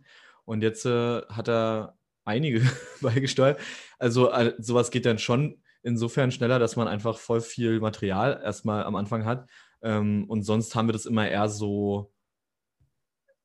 [0.45, 2.61] Und jetzt äh, hat er einige
[3.01, 3.59] beigesteuert.
[3.99, 8.85] Also äh, sowas geht dann schon insofern schneller, dass man einfach voll viel Material erstmal
[8.85, 9.49] am Anfang hat.
[9.83, 12.13] Ähm, und sonst haben wir das immer eher so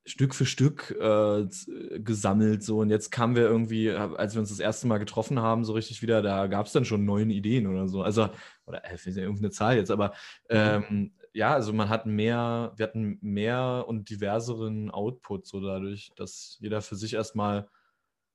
[0.06, 1.48] Stück für Stück äh,
[2.00, 2.64] gesammelt.
[2.64, 2.80] So.
[2.80, 6.02] Und jetzt kamen wir irgendwie, als wir uns das erste Mal getroffen haben, so richtig
[6.02, 8.02] wieder, da gab es dann schon neun Ideen oder so.
[8.02, 8.30] Also,
[8.66, 10.10] oder äh, ja irgendeine Zahl jetzt, aber
[10.50, 10.56] mhm.
[10.56, 16.58] ähm, ja, also man hat mehr, wir hatten mehr und diverseren Output, so dadurch, dass
[16.60, 17.70] jeder für sich erstmal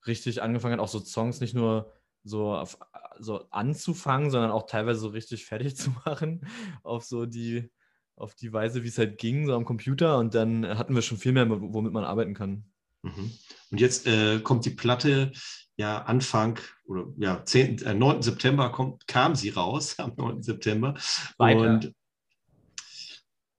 [0.06, 2.78] richtig angefangen hat, auch so Songs nicht nur so, auf,
[3.18, 6.46] so anzufangen, sondern auch teilweise so richtig fertig zu machen
[6.82, 7.70] auf so die
[8.16, 10.18] auf die Weise, wie es halt ging, so am Computer.
[10.18, 12.64] Und dann hatten wir schon viel mehr, womit man arbeiten kann.
[13.02, 13.32] Mhm.
[13.70, 15.32] Und jetzt äh, kommt die Platte
[15.76, 18.22] ja Anfang oder ja 10, äh, 9.
[18.22, 20.42] September kommt, kam sie raus, am 9.
[20.42, 20.94] September.
[21.38, 21.60] Weiter.
[21.60, 21.92] Und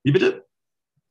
[0.04, 0.46] Wie bitte?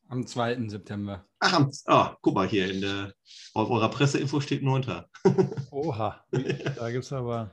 [0.08, 0.68] Am 2.
[0.68, 1.26] September.
[1.38, 3.14] Ach, am, oh, guck mal hier, in der,
[3.54, 5.04] auf eurer Presseinfo steht 9.
[5.70, 7.52] Oha, da gibt es aber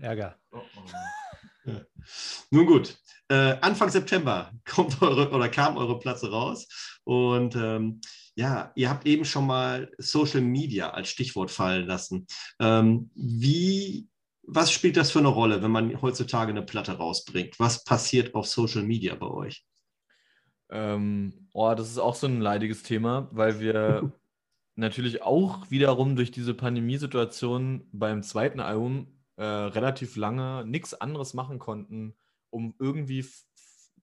[0.00, 0.36] Ärger.
[0.50, 1.33] Oh, oh.
[1.64, 1.80] Ja.
[2.50, 2.96] Nun gut,
[3.28, 6.66] äh, Anfang September kommt eure oder kam eure Platze raus
[7.04, 8.00] und ähm,
[8.36, 12.26] ja, ihr habt eben schon mal Social Media als Stichwort fallen lassen.
[12.58, 14.08] Ähm, wie,
[14.42, 17.60] was spielt das für eine Rolle, wenn man heutzutage eine Platte rausbringt?
[17.60, 19.64] Was passiert auf Social Media bei euch?
[20.70, 24.12] Ähm, oh, das ist auch so ein leidiges Thema, weil wir
[24.74, 31.58] natürlich auch wiederum durch diese Pandemiesituation beim zweiten Album äh, relativ lange nichts anderes machen
[31.58, 32.14] konnten,
[32.50, 33.26] um irgendwie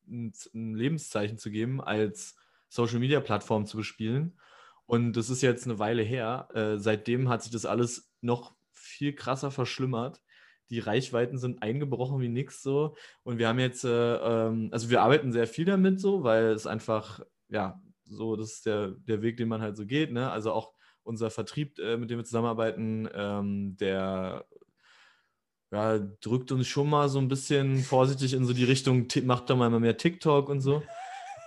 [0.08, 2.36] ein, ein Lebenszeichen zu geben, als
[2.70, 4.38] Social-Media-Plattformen zu bespielen.
[4.86, 6.50] Und das ist jetzt eine Weile her.
[6.54, 10.22] Äh, seitdem hat sich das alles noch viel krasser verschlimmert.
[10.70, 12.96] Die Reichweiten sind eingebrochen wie nichts so.
[13.24, 16.68] Und wir haben jetzt, äh, ähm, also wir arbeiten sehr viel damit so, weil es
[16.68, 20.12] einfach, ja, so, das ist der, der Weg, den man halt so geht.
[20.12, 20.30] Ne?
[20.30, 24.46] Also auch unser Vertrieb, äh, mit dem wir zusammenarbeiten, ähm, der
[25.72, 29.56] ja, drückt uns schon mal so ein bisschen vorsichtig in so die Richtung, macht doch
[29.58, 30.84] mal mehr TikTok und so.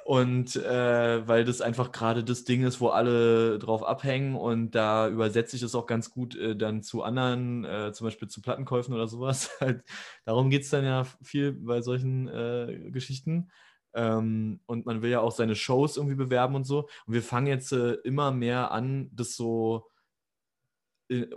[0.04, 5.08] Und äh, weil das einfach gerade das Ding ist, wo alle drauf abhängen und da
[5.08, 8.94] übersetze ich es auch ganz gut äh, dann zu anderen, äh, zum Beispiel zu Plattenkäufen
[8.94, 9.50] oder sowas.
[9.60, 9.82] Halt,
[10.26, 13.50] darum geht es dann ja viel bei solchen äh, Geschichten.
[13.94, 16.88] Ähm, und man will ja auch seine Shows irgendwie bewerben und so.
[17.06, 19.86] Und wir fangen jetzt äh, immer mehr an, das so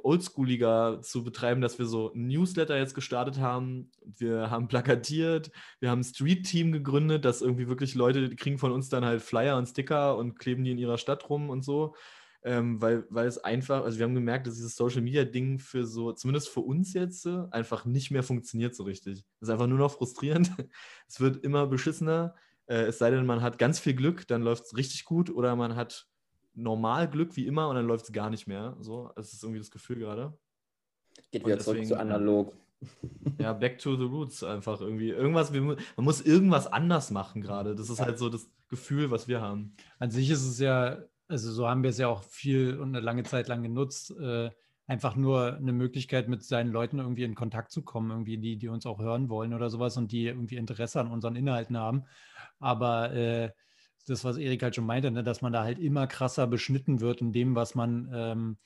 [0.01, 3.91] oldschooliger zu betreiben, dass wir so ein Newsletter jetzt gestartet haben.
[4.05, 8.89] Wir haben plakatiert, wir haben ein Street-Team gegründet, dass irgendwie wirklich Leute kriegen von uns
[8.89, 11.95] dann halt Flyer und Sticker und kleben die in ihrer Stadt rum und so.
[12.43, 15.85] Ähm, weil, weil es einfach, also wir haben gemerkt, dass dieses Social Media Ding für
[15.85, 19.25] so, zumindest für uns jetzt, äh, einfach nicht mehr funktioniert so richtig.
[19.39, 20.51] Das ist einfach nur noch frustrierend.
[21.07, 22.35] es wird immer beschissener.
[22.67, 25.55] Äh, es sei denn, man hat ganz viel Glück, dann läuft es richtig gut oder
[25.55, 26.07] man hat
[26.57, 28.75] normal Glück wie immer und dann läuft es gar nicht mehr.
[28.81, 30.37] So, das ist irgendwie das Gefühl gerade.
[31.31, 32.53] Geht wieder deswegen, zurück zu analog.
[33.39, 35.09] Ja, back to the roots einfach irgendwie.
[35.09, 37.75] Irgendwas, man muss irgendwas anders machen gerade.
[37.75, 39.75] Das ist halt so das Gefühl, was wir haben.
[39.97, 42.99] An sich ist es ja, also so haben wir es ja auch viel und eine
[42.99, 44.51] lange Zeit lang genutzt, äh,
[44.85, 48.67] einfach nur eine Möglichkeit, mit seinen Leuten irgendwie in Kontakt zu kommen, irgendwie die, die
[48.67, 52.05] uns auch hören wollen oder sowas und die irgendwie Interesse an unseren Inhalten haben.
[52.59, 53.51] Aber äh,
[54.07, 57.21] das, was Erik halt schon meinte, ne, dass man da halt immer krasser beschnitten wird
[57.21, 58.57] in dem, was man, ähm,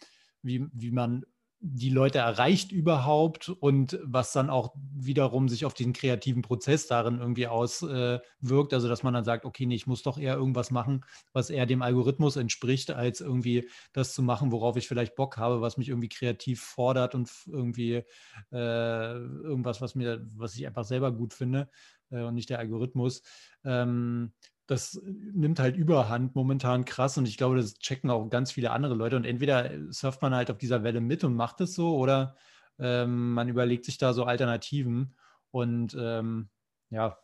[0.42, 1.26] wie, wie man
[1.64, 7.20] die Leute erreicht überhaupt und was dann auch wiederum sich auf den kreativen Prozess darin
[7.20, 8.72] irgendwie auswirkt.
[8.72, 11.52] Äh, also dass man dann sagt, okay, nee, ich muss doch eher irgendwas machen, was
[11.52, 15.78] eher dem Algorithmus entspricht, als irgendwie das zu machen, worauf ich vielleicht Bock habe, was
[15.78, 18.04] mich irgendwie kreativ fordert und irgendwie
[18.52, 21.70] äh, irgendwas, was mir, was ich einfach selber gut finde
[22.10, 23.22] äh, und nicht der Algorithmus.
[23.64, 24.34] Ähm,
[24.72, 28.96] das nimmt halt überhand momentan krass und ich glaube, das checken auch ganz viele andere
[28.96, 32.38] Leute und entweder surft man halt auf dieser Welle mit und macht es so oder
[32.80, 35.14] ähm, man überlegt sich da so Alternativen
[35.52, 36.50] und ähm,
[36.90, 37.18] ja,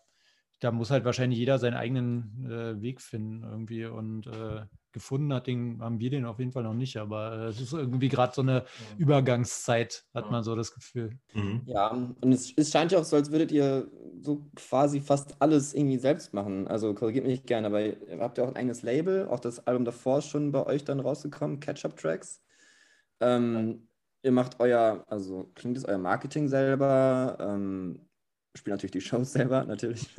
[0.59, 4.65] da muss halt wahrscheinlich jeder seinen eigenen äh, Weg finden irgendwie und äh,
[4.97, 7.73] gefunden hat, den haben wir den auf jeden Fall noch nicht, aber äh, es ist
[7.73, 8.65] irgendwie gerade so eine
[8.97, 11.17] Übergangszeit, hat man so das Gefühl.
[11.33, 11.61] Mhm.
[11.65, 13.89] Ja, und es, es, scheint ja auch so, als würdet ihr
[14.21, 16.67] so quasi fast alles irgendwie selbst machen.
[16.67, 19.85] Also korrigiert mich gerne, aber ihr habt ja auch ein eigenes Label, auch das Album
[19.85, 22.41] davor ist schon bei euch dann rausgekommen, Catch-Up Tracks.
[23.19, 23.87] Ähm,
[24.23, 28.07] ihr macht euer, also klingt es euer Marketing selber, ähm,
[28.55, 30.09] spielt natürlich die Shows selber, natürlich.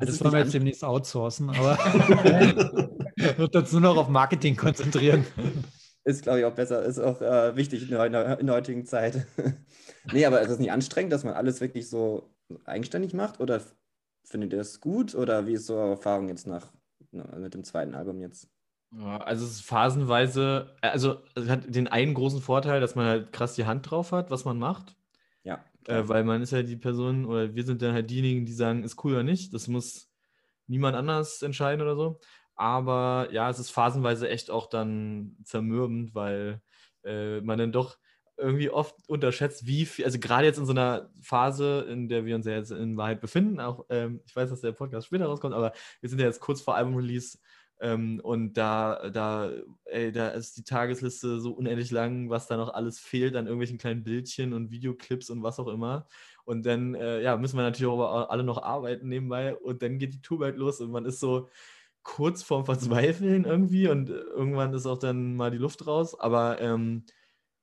[0.00, 1.78] Das wollen wir jetzt demnächst outsourcen, aber
[3.36, 5.26] wird uns nur noch auf Marketing konzentrieren.
[6.04, 9.26] Ist, glaube ich, auch besser, ist auch äh, wichtig in der, in der, heutigen Zeit.
[10.12, 13.40] nee, aber ist es nicht anstrengend, dass man alles wirklich so eigenständig macht?
[13.40, 13.60] Oder
[14.24, 15.14] findet ihr das gut?
[15.14, 16.72] Oder wie ist so eure Erfahrung jetzt nach
[17.10, 18.48] mit dem zweiten Album jetzt?
[18.96, 23.32] Ja, also es ist phasenweise, also es hat den einen großen Vorteil, dass man halt
[23.32, 24.96] krass die Hand drauf hat, was man macht.
[25.42, 25.62] Ja.
[25.86, 28.82] Äh, weil man ist ja die Person, oder wir sind dann halt diejenigen, die sagen,
[28.82, 29.52] ist cool oder nicht.
[29.52, 30.10] Das muss
[30.66, 32.20] niemand anders entscheiden oder so.
[32.58, 36.60] Aber ja, es ist phasenweise echt auch dann zermürbend, weil
[37.04, 37.98] äh, man dann doch
[38.36, 42.34] irgendwie oft unterschätzt, wie viel, also gerade jetzt in so einer Phase, in der wir
[42.34, 45.54] uns ja jetzt in Wahrheit befinden, auch ähm, ich weiß, dass der Podcast später rauskommt,
[45.54, 47.38] aber wir sind ja jetzt kurz vor Album-Release
[47.80, 49.52] ähm, und da, da,
[49.84, 53.78] ey, da ist die Tagesliste so unendlich lang, was da noch alles fehlt an irgendwelchen
[53.78, 56.06] kleinen Bildchen und Videoclips und was auch immer.
[56.44, 60.14] Und dann äh, ja, müssen wir natürlich auch alle noch arbeiten nebenbei und dann geht
[60.14, 61.48] die Tour bald los und man ist so
[62.08, 66.18] kurz vorm Verzweifeln irgendwie und irgendwann ist auch dann mal die Luft raus.
[66.18, 67.04] Aber ähm,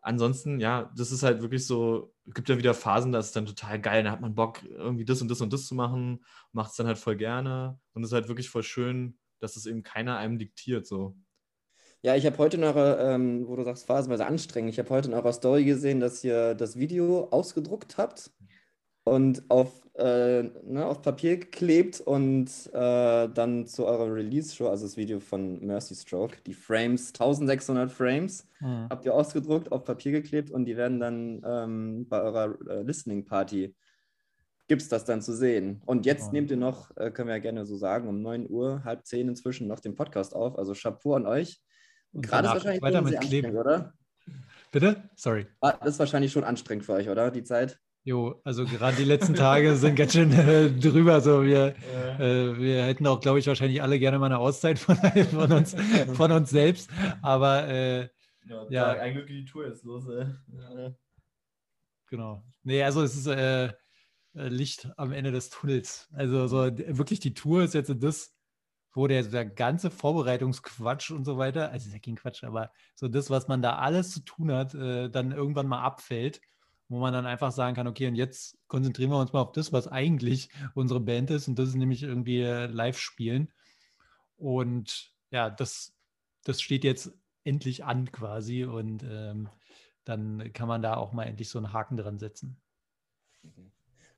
[0.01, 3.47] ansonsten, ja, das ist halt wirklich so, es gibt ja wieder Phasen, da ist dann
[3.47, 6.71] total geil, da hat man Bock, irgendwie das und das und das zu machen, macht
[6.71, 9.81] es dann halt voll gerne und es ist halt wirklich voll schön, dass es eben
[9.81, 10.85] keiner einem diktiert.
[10.85, 11.17] So.
[12.03, 15.15] Ja, ich habe heute eurer, ähm, wo du sagst, phasenweise anstrengend, ich habe heute in
[15.15, 18.31] eurer Story gesehen, dass ihr das Video ausgedruckt habt
[19.05, 24.97] und auf, äh, ne, auf Papier geklebt und äh, dann zu eurer Release-Show, also das
[24.97, 28.87] Video von Mercy Stroke, die Frames, 1600 Frames, mhm.
[28.89, 33.75] habt ihr ausgedruckt, auf Papier geklebt und die werden dann ähm, bei eurer äh, Listening-Party,
[34.67, 35.83] gibt es das dann zu sehen.
[35.85, 36.31] Und jetzt oh.
[36.31, 39.29] nehmt ihr noch, äh, können wir ja gerne so sagen, um 9 Uhr, halb 10
[39.29, 41.61] inzwischen noch den Podcast auf, also Chapeau an euch.
[42.11, 43.93] Gerade ist wahrscheinlich weiter mit Kleben, oder?
[44.71, 45.09] Bitte?
[45.15, 45.45] Sorry.
[45.61, 47.29] Ah, das ist wahrscheinlich schon anstrengend für euch, oder?
[47.29, 47.79] Die Zeit?
[48.07, 51.21] Jo, also gerade die letzten Tage sind ganz schön äh, drüber.
[51.21, 52.19] So wir, ja.
[52.19, 54.95] äh, wir hätten auch, glaube ich, wahrscheinlich alle gerne mal eine Auszeit von,
[55.31, 55.75] von, uns,
[56.13, 56.91] von uns selbst.
[57.23, 58.01] Aber äh,
[58.47, 58.91] ja, ja.
[58.91, 60.05] ein Glück die Tour ist los.
[60.07, 60.93] Ja.
[62.11, 62.43] Genau.
[62.61, 63.71] Nee, also es ist äh, äh,
[64.35, 66.07] Licht am Ende des Tunnels.
[66.13, 68.35] Also so wirklich die Tour ist jetzt das,
[68.93, 73.07] wo der, der ganze Vorbereitungsquatsch und so weiter, also ist ja kein Quatsch, aber so
[73.07, 76.39] das, was man da alles zu tun hat, äh, dann irgendwann mal abfällt
[76.87, 79.73] wo man dann einfach sagen kann, okay, und jetzt konzentrieren wir uns mal auf das,
[79.73, 83.51] was eigentlich unsere Band ist, und das ist nämlich irgendwie äh, live spielen.
[84.37, 85.93] Und ja, das,
[86.43, 87.11] das steht jetzt
[87.43, 89.49] endlich an quasi und ähm,
[90.03, 92.61] dann kann man da auch mal endlich so einen Haken dran setzen.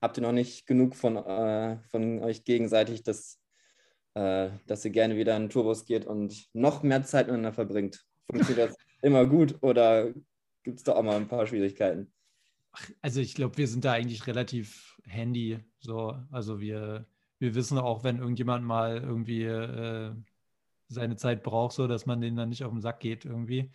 [0.01, 3.39] Habt ihr noch nicht genug von, äh, von euch gegenseitig, dass,
[4.13, 8.05] äh, dass ihr gerne wieder in den Tourbus geht und noch mehr Zeit miteinander verbringt?
[8.29, 10.13] Funktioniert das immer gut oder
[10.63, 12.11] gibt es da auch mal ein paar Schwierigkeiten?
[13.01, 15.59] Also ich glaube, wir sind da eigentlich relativ handy.
[15.79, 17.05] So, also wir,
[17.39, 20.13] wir wissen auch, wenn irgendjemand mal irgendwie äh,
[20.87, 23.71] seine Zeit braucht, so dass man denen dann nicht auf den Sack geht irgendwie.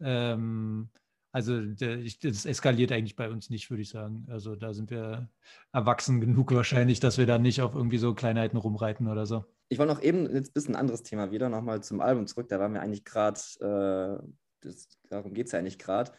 [0.00, 0.90] Ähm,
[1.32, 4.24] also das eskaliert eigentlich bei uns nicht, würde ich sagen.
[4.30, 5.28] Also da sind wir
[5.72, 9.44] erwachsen genug wahrscheinlich, dass wir da nicht auf irgendwie so Kleinheiten rumreiten oder so.
[9.68, 12.48] Ich wollte noch eben jetzt ein bisschen anderes Thema wieder nochmal zum Album zurück.
[12.48, 14.68] Da waren wir eigentlich gerade, äh,
[15.08, 16.12] darum geht es ja eigentlich gerade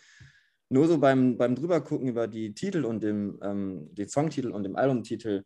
[0.75, 4.75] nur so beim, beim drübergucken über die Titel und dem, ähm, die Songtitel und dem
[4.75, 5.43] Albumtitel.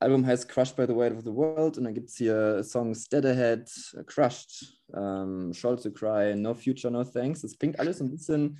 [0.00, 3.08] Album heißt Crushed by the Weight of the World und dann gibt es hier Songs
[3.08, 3.70] Dead Ahead,
[4.06, 7.42] Crushed, ähm, Shoal to Cry, No Future, No Thanks.
[7.42, 8.58] Das klingt alles ein bisschen,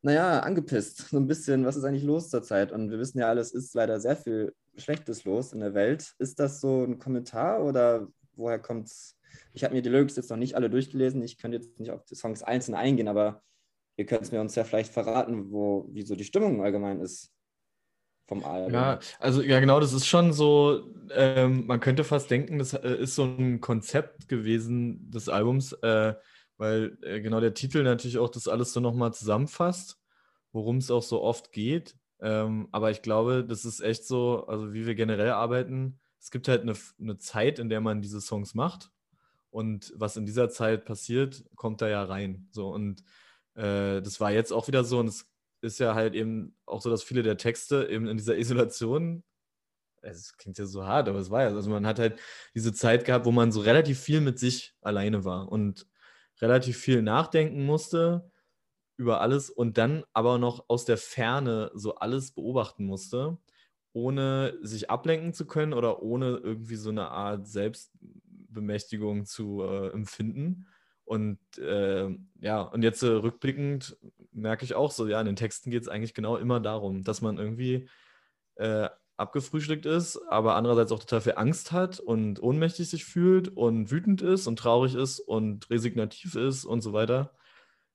[0.00, 1.10] naja, angepisst.
[1.10, 2.72] So ein bisschen, was ist eigentlich los zurzeit?
[2.72, 6.14] Und wir wissen ja alles, ist leider sehr viel Schlechtes los in der Welt.
[6.18, 9.18] Ist das so ein Kommentar oder woher kommt es?
[9.52, 11.22] Ich habe mir die Lyrics jetzt noch nicht alle durchgelesen.
[11.22, 13.42] Ich könnte jetzt nicht auf die Songs einzeln eingehen, aber
[13.96, 17.32] ihr könnt es mir uns ja vielleicht verraten, wo, wie so die Stimmung allgemein ist
[18.26, 18.72] vom Album.
[18.72, 22.96] Ja, also ja genau, das ist schon so, ähm, man könnte fast denken, das äh,
[22.96, 26.14] ist so ein Konzept gewesen des Albums, äh,
[26.56, 29.98] weil äh, genau der Titel natürlich auch das alles so nochmal zusammenfasst,
[30.52, 31.96] worum es auch so oft geht.
[32.20, 36.48] Ähm, aber ich glaube, das ist echt so, also wie wir generell arbeiten, es gibt
[36.48, 38.90] halt eine, eine Zeit, in der man diese Songs macht.
[39.50, 42.48] Und was in dieser Zeit passiert, kommt da ja rein.
[42.50, 43.04] So und
[43.54, 45.26] äh, das war jetzt auch wieder so und es
[45.62, 49.24] ist ja halt eben auch so, dass viele der Texte eben in dieser Isolation,
[50.02, 52.20] es klingt ja so hart, aber es war ja, also man hat halt
[52.54, 55.86] diese Zeit gehabt, wo man so relativ viel mit sich alleine war und
[56.40, 58.30] relativ viel nachdenken musste
[58.96, 63.38] über alles und dann aber noch aus der Ferne so alles beobachten musste,
[63.92, 70.66] ohne sich ablenken zu können oder ohne irgendwie so eine Art Selbstbemächtigung zu äh, empfinden.
[71.04, 72.08] Und äh,
[72.40, 73.96] ja, und jetzt äh, rückblickend
[74.32, 77.20] merke ich auch so, ja, in den Texten geht es eigentlich genau immer darum, dass
[77.20, 77.88] man irgendwie
[78.56, 83.90] äh, abgefrühstückt ist, aber andererseits auch total viel Angst hat und ohnmächtig sich fühlt und
[83.90, 87.32] wütend ist und traurig ist und resignativ ist und so weiter.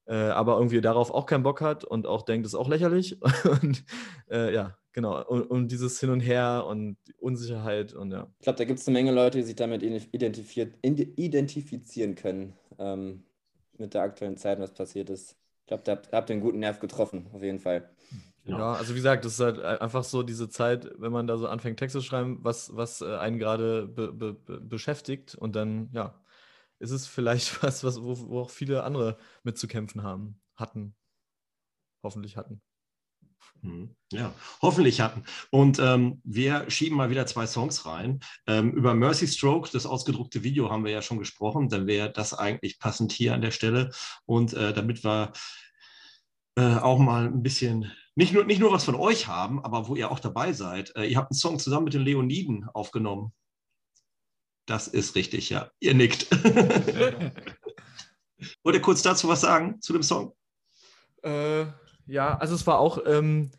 [0.10, 3.20] Äh, aber irgendwie darauf auch keinen Bock hat und auch denkt, es ist auch lächerlich.
[3.62, 3.84] und
[4.32, 5.24] äh, ja, genau.
[5.24, 8.28] Und, und, dieses Hin und Her und Unsicherheit und ja.
[8.40, 13.24] Ich glaube, da gibt es eine Menge Leute, die sich damit identifizieren können ähm,
[13.78, 15.38] mit der aktuellen Zeit, was passiert ist.
[15.62, 17.88] Ich glaube, da habt, habt ihr einen guten Nerv getroffen, auf jeden Fall.
[18.46, 21.48] Ja, also wie gesagt, das ist halt einfach so diese Zeit, wenn man da so
[21.48, 26.20] anfängt, Texte zu schreiben, was, was äh, einen gerade be, be, beschäftigt und dann, ja,
[26.80, 30.96] ist es vielleicht was, was wo, wo auch viele andere mitzukämpfen haben, hatten,
[32.04, 32.62] hoffentlich hatten.
[33.62, 33.96] Mhm.
[34.12, 35.24] Ja, hoffentlich hatten.
[35.52, 38.20] Und ähm, wir schieben mal wieder zwei Songs rein.
[38.48, 41.70] Ähm, über Mercy Stroke, das ausgedruckte Video, haben wir ja schon gesprochen.
[41.70, 43.92] Dann wäre das eigentlich passend hier an der Stelle.
[44.26, 45.34] Und äh, damit wir
[46.56, 49.96] äh, auch mal ein bisschen, nicht nur, nicht nur was von euch haben, aber wo
[49.96, 50.96] ihr auch dabei seid.
[50.96, 53.34] Äh, ihr habt einen Song zusammen mit den Leoniden aufgenommen.
[54.70, 55.72] Das ist richtig, ja.
[55.80, 56.30] Ihr nickt.
[58.64, 60.36] Wollt ihr kurz dazu was sagen, zu dem Song?
[61.24, 61.66] Äh,
[62.06, 63.50] ja, also es war auch ähm,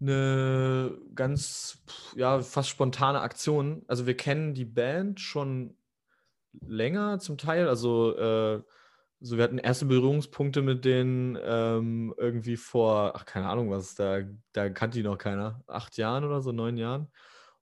[0.00, 1.84] eine ganz,
[2.16, 3.84] ja, fast spontane Aktion.
[3.88, 5.76] Also wir kennen die Band schon
[6.66, 7.68] länger zum Teil.
[7.68, 8.62] Also äh,
[9.20, 14.22] so wir hatten erste Berührungspunkte mit denen ähm, irgendwie vor, ach keine Ahnung was, da,
[14.54, 17.12] da kannte die noch keiner, acht Jahren oder so, neun Jahren.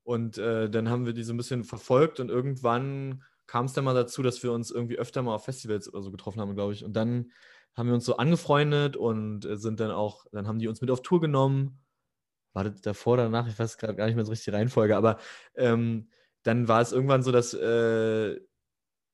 [0.04, 3.84] Und äh, dann haben wir die so ein bisschen verfolgt und irgendwann kam es dann
[3.84, 6.72] mal dazu, dass wir uns irgendwie öfter mal auf Festivals oder so getroffen haben, glaube
[6.72, 6.84] ich.
[6.84, 7.30] Und dann
[7.74, 10.90] haben wir uns so angefreundet und äh, sind dann auch, dann haben die uns mit
[10.90, 11.80] auf Tour genommen.
[12.52, 13.48] War das davor oder danach?
[13.48, 15.18] Ich weiß gerade gar nicht mehr so richtig die Reihenfolge, aber
[15.54, 16.08] ähm,
[16.42, 18.40] dann war es irgendwann so, dass äh,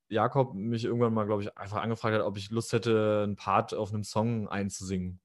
[0.09, 3.74] Jakob mich irgendwann mal, glaube ich, einfach angefragt hat, ob ich Lust hätte, einen Part
[3.74, 5.20] auf einem Song einzusingen.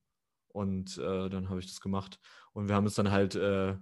[0.50, 2.20] Und äh, dann habe ich das gemacht.
[2.52, 3.76] Und wir haben es dann halt äh,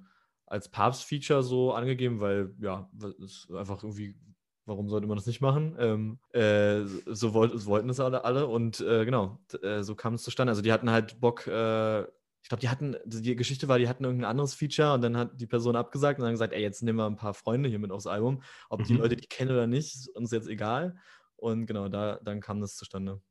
[0.52, 2.89] als Papst-Feature so angegeben, weil ja,
[3.24, 4.18] es einfach irgendwie,
[4.66, 5.78] warum sollte man das nicht machen?
[5.80, 10.24] Ähm, äh, so wollt, wollten es alle, alle und äh, genau, äh, so kam es
[10.24, 10.52] zustande.
[10.52, 14.04] Also die hatten halt Bock, äh, ich glaube, die hatten, die Geschichte war, die hatten
[14.04, 16.99] irgendein anderes Feature und dann hat die Person abgesagt und dann gesagt, ey, jetzt nehmen
[16.99, 18.43] wir ein paar Freunde hier mit aufs Album.
[18.70, 18.86] Ob mhm.
[18.86, 20.97] die Leute die kennen oder nicht, ist uns jetzt egal.
[21.38, 23.22] Und genau, da, dann kam das zustande.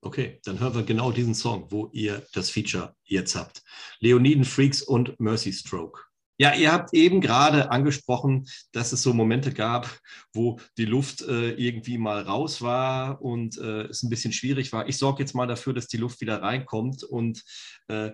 [0.00, 3.64] Okay, dann hören wir genau diesen Song, wo ihr das Feature jetzt habt.
[3.98, 6.09] Leoniden Freaks und Mercy Stroke.
[6.40, 10.00] Ja, ihr habt eben gerade angesprochen, dass es so Momente gab,
[10.32, 14.88] wo die Luft äh, irgendwie mal raus war und äh, es ein bisschen schwierig war.
[14.88, 17.44] Ich sorge jetzt mal dafür, dass die Luft wieder reinkommt und
[17.88, 18.12] äh,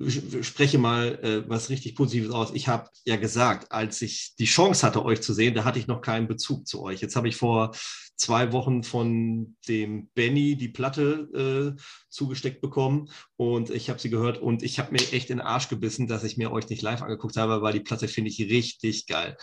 [0.00, 2.52] spreche mal äh, was richtig Positives aus.
[2.54, 5.88] Ich habe ja gesagt, als ich die Chance hatte, euch zu sehen, da hatte ich
[5.88, 7.00] noch keinen Bezug zu euch.
[7.00, 7.72] Jetzt habe ich vor
[8.16, 14.38] zwei Wochen von dem Benny die Platte äh, zugesteckt bekommen und ich habe sie gehört
[14.38, 17.02] und ich habe mir echt in den Arsch gebissen, dass ich mir euch nicht live
[17.02, 19.36] angeguckt habe, weil die Platte finde ich richtig geil.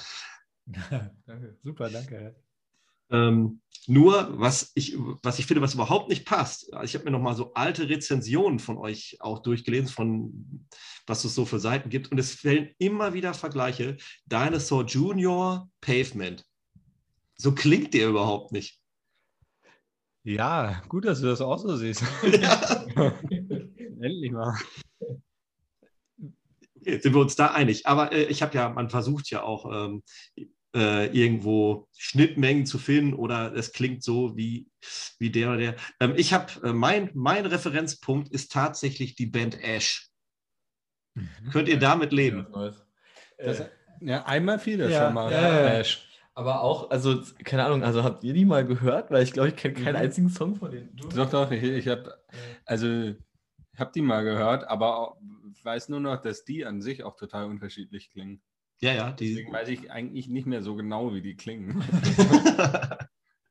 [1.26, 2.36] danke, super, danke.
[3.12, 7.22] Ähm, nur, was ich, was ich finde, was überhaupt nicht passt, ich habe mir noch
[7.22, 10.68] mal so alte Rezensionen von euch auch durchgelesen, von
[11.06, 13.98] was es so für Seiten gibt, und es fällen immer wieder Vergleiche.
[14.26, 16.44] Dinosaur Junior, Pavement.
[17.38, 18.80] So klingt der überhaupt nicht.
[20.24, 22.04] Ja, gut, dass du das auch so siehst.
[22.42, 22.86] Ja.
[24.02, 24.58] Endlich mal.
[26.80, 27.86] Okay, sind wir uns da einig.
[27.86, 30.04] Aber äh, ich habe ja, man versucht ja auch ähm,
[30.76, 34.68] äh, irgendwo Schnittmengen zu finden oder es klingt so wie,
[35.18, 35.76] wie der oder der.
[36.00, 40.10] Ähm, ich habe, äh, mein, mein Referenzpunkt ist tatsächlich die Band Ash.
[41.16, 41.50] Mhm.
[41.52, 42.46] Könnt ihr damit leben?
[43.38, 43.64] Das,
[44.02, 45.32] ja, einmal fiel das ja, schon mal.
[45.32, 46.08] Ja, Ash.
[46.34, 49.10] Aber auch, also, keine Ahnung, also habt ihr die mal gehört?
[49.10, 50.02] Weil ich glaube, ich kenne keinen mhm.
[50.02, 50.94] einzigen Song von denen.
[50.94, 51.08] Du?
[51.08, 52.14] Doch, doch, ich, ich habe,
[52.66, 55.18] also, ich habe die mal gehört, aber auch,
[55.64, 58.42] weiß nur noch, dass die an sich auch total unterschiedlich klingen.
[58.80, 59.12] Ja, ja.
[59.12, 61.84] Die, Deswegen weiß ich eigentlich nicht mehr so genau, wie die klingen.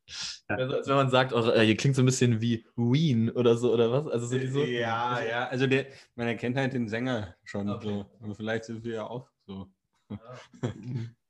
[0.46, 3.72] Also, als wenn man sagt, oh, ihr klingt so ein bisschen wie Ween oder so,
[3.72, 4.12] oder was?
[4.12, 7.86] Also so so, ja, ja, also der, man erkennt halt den Sänger schon okay.
[7.88, 8.06] so.
[8.20, 9.68] Aber vielleicht sind wir ja auch so.
[10.10, 10.18] Ja.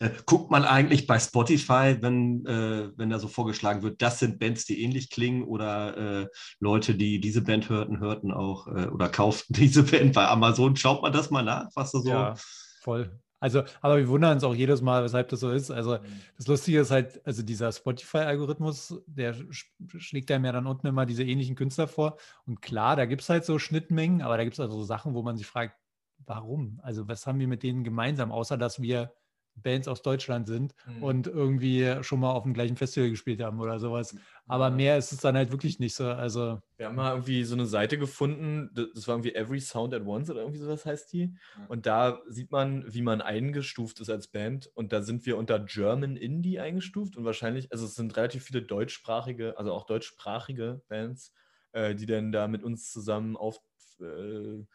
[0.00, 4.40] Äh, guckt man eigentlich bei Spotify, wenn, äh, wenn da so vorgeschlagen wird, das sind
[4.40, 6.28] Bands, die ähnlich klingen oder äh,
[6.58, 10.76] Leute, die diese Band hörten, hörten auch äh, oder kauften diese Band bei Amazon.
[10.76, 12.08] Schaut man das mal nach, was da so.
[12.08, 12.34] Ja,
[12.80, 13.20] voll.
[13.38, 15.70] Also, aber wir wundern uns auch jedes Mal, weshalb das so ist.
[15.70, 16.20] Also, mhm.
[16.38, 19.36] das Lustige ist halt, also dieser Spotify-Algorithmus, der
[19.98, 22.16] schlägt einem ja dann unten immer diese ähnlichen Künstler vor.
[22.46, 25.14] Und klar, da gibt es halt so Schnittmengen, aber da gibt es also so Sachen,
[25.14, 25.76] wo man sich fragt,
[26.24, 26.80] warum?
[26.82, 29.12] Also, was haben wir mit denen gemeinsam, außer dass wir
[29.56, 31.02] Bands aus Deutschland sind mhm.
[31.02, 34.16] und irgendwie schon mal auf dem gleichen Festival gespielt haben oder sowas.
[34.46, 36.06] Aber mehr ist es dann halt wirklich nicht so.
[36.06, 40.04] Also wir haben mal irgendwie so eine Seite gefunden, das war irgendwie Every Sound at
[40.04, 41.34] Once oder irgendwie sowas heißt die.
[41.68, 44.70] Und da sieht man, wie man eingestuft ist als Band.
[44.74, 48.62] Und da sind wir unter German Indie eingestuft und wahrscheinlich, also es sind relativ viele
[48.62, 51.32] deutschsprachige, also auch deutschsprachige Bands,
[51.72, 54.66] äh, die dann da mit uns zusammen aufploppen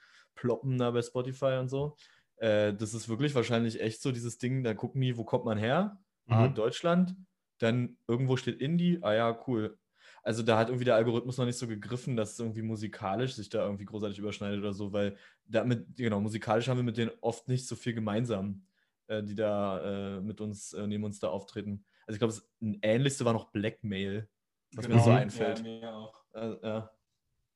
[0.74, 1.96] äh, da bei Spotify und so.
[2.40, 5.58] Äh, das ist wirklich wahrscheinlich echt so dieses Ding, da gucken die, wo kommt man
[5.58, 6.00] her?
[6.26, 6.34] Mhm.
[6.34, 7.16] Ah, Deutschland.
[7.60, 9.00] Dann irgendwo steht Indie.
[9.02, 9.78] Ah ja, cool.
[10.24, 13.50] Also da hat irgendwie der Algorithmus noch nicht so gegriffen, dass es irgendwie musikalisch sich
[13.50, 17.48] da irgendwie großartig überschneidet oder so, weil damit, genau, musikalisch haben wir mit denen oft
[17.48, 18.66] nicht so viel gemeinsam,
[19.08, 21.86] äh, die da äh, mit uns, äh, neben uns da auftreten.
[22.06, 22.50] Also ich glaube, das
[22.82, 24.30] ähnlichste war noch Blackmail,
[24.74, 24.98] was genau.
[24.98, 25.60] mir so einfällt.
[25.60, 26.24] Ja, mir auch.
[26.34, 26.92] Äh, ja.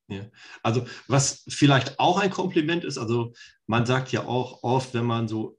[0.08, 0.26] Ja.
[0.62, 3.34] Also was vielleicht auch ein Kompliment ist, also
[3.68, 5.58] man sagt ja auch oft, wenn man so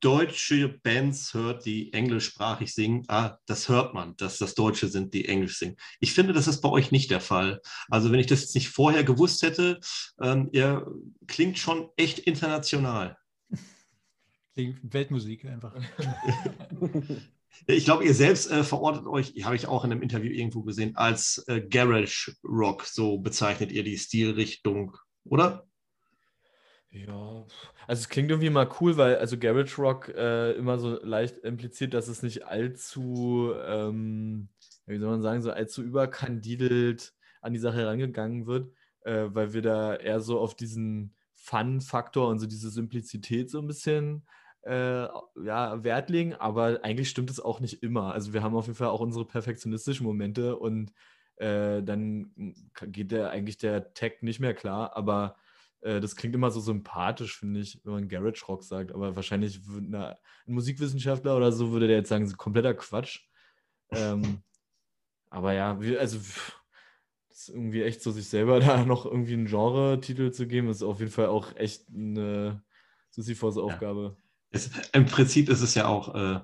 [0.00, 5.26] deutsche Bands hört, die englischsprachig singen, ah, das hört man, dass das Deutsche sind, die
[5.26, 5.76] Englisch singen.
[6.00, 7.60] Ich finde, das ist bei euch nicht der Fall.
[7.88, 9.80] Also wenn ich das jetzt nicht vorher gewusst hätte,
[10.20, 10.86] ähm, ihr
[11.28, 13.16] klingt schon echt international.
[14.54, 15.74] Klingt Weltmusik einfach.
[17.66, 20.96] Ich glaube, ihr selbst äh, verortet euch, habe ich auch in einem Interview irgendwo gesehen,
[20.96, 22.84] als äh, Garage Rock.
[22.84, 25.66] So bezeichnet ihr die Stilrichtung, oder?
[26.90, 27.46] Ja,
[27.86, 31.94] also es klingt irgendwie mal cool, weil also Garage Rock äh, immer so leicht impliziert,
[31.94, 34.48] dass es nicht allzu, ähm,
[34.86, 38.72] wie soll man sagen, so allzu überkandidelt an die Sache herangegangen wird,
[39.04, 43.66] äh, weil wir da eher so auf diesen Fun-Faktor und so diese Simplizität so ein
[43.66, 44.26] bisschen
[44.62, 45.08] äh,
[45.44, 48.12] ja, Wert legen, aber eigentlich stimmt es auch nicht immer.
[48.12, 50.92] Also wir haben auf jeden Fall auch unsere perfektionistischen Momente und
[51.36, 52.54] äh, dann
[52.86, 55.36] geht der eigentlich der Tag nicht mehr klar, aber
[55.80, 59.60] äh, das klingt immer so sympathisch, finde ich, wenn man Garage Rock sagt, aber wahrscheinlich
[59.76, 63.20] eine, ein Musikwissenschaftler oder so würde der jetzt sagen, kompletter Quatsch.
[63.90, 64.42] Ähm,
[65.28, 66.18] aber ja, wie, also
[67.28, 70.82] das ist irgendwie echt so, sich selber da noch irgendwie einen Genre-Titel zu geben, ist
[70.82, 72.62] auf jeden Fall auch echt eine
[73.10, 74.16] Sisyphos-Aufgabe.
[74.16, 74.21] Ja.
[74.92, 76.40] Im Prinzip ist es ja auch äh,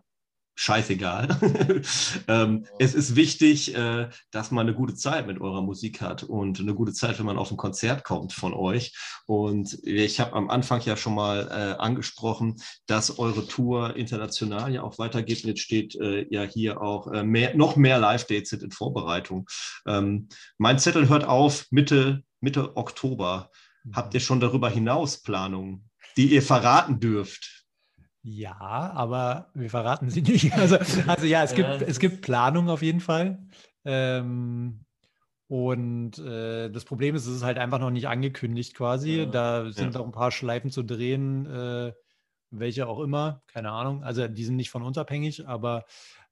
[0.58, 1.28] scheißegal.
[2.28, 6.58] ähm, es ist wichtig, äh, dass man eine gute Zeit mit eurer Musik hat und
[6.58, 8.92] eine gute Zeit, wenn man auf ein Konzert kommt von euch.
[9.26, 14.82] Und ich habe am Anfang ja schon mal äh, angesprochen, dass eure Tour international ja
[14.82, 15.44] auch weitergeht.
[15.44, 19.48] Und jetzt steht äh, ja hier auch äh, mehr, noch mehr Live-Dates sind in Vorbereitung.
[19.86, 23.50] Ähm, mein Zettel hört auf Mitte, Mitte Oktober.
[23.92, 27.57] Habt ihr schon darüber hinaus Planungen, die ihr verraten dürft?
[28.30, 30.52] Ja, aber wir verraten sie nicht.
[30.54, 30.76] Also,
[31.06, 33.38] also ja, es gibt, es gibt Planung auf jeden Fall.
[33.84, 34.84] Ähm,
[35.46, 39.20] und äh, das Problem ist, es ist halt einfach noch nicht angekündigt quasi.
[39.20, 40.00] Ja, da sind ja.
[40.00, 41.92] auch ein paar Schleifen zu drehen, äh,
[42.50, 44.02] welche auch immer, keine Ahnung.
[44.04, 45.86] Also die sind nicht von uns abhängig, aber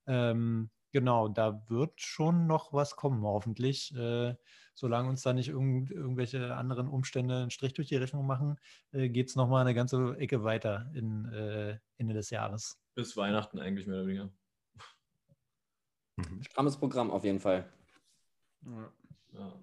[0.05, 3.95] ähm, genau, da wird schon noch was kommen, hoffentlich.
[3.95, 4.35] Äh,
[4.73, 8.59] solange uns da nicht irgend, irgendwelche anderen Umstände einen Strich durch die Rechnung machen,
[8.93, 12.79] äh, geht es nochmal eine ganze Ecke weiter in äh, Ende des Jahres.
[12.95, 14.29] Bis Weihnachten eigentlich mehr oder weniger.
[16.15, 16.41] Mhm.
[16.41, 17.71] Strammes Programm auf jeden Fall.
[18.65, 18.91] Ja.
[19.33, 19.53] ja.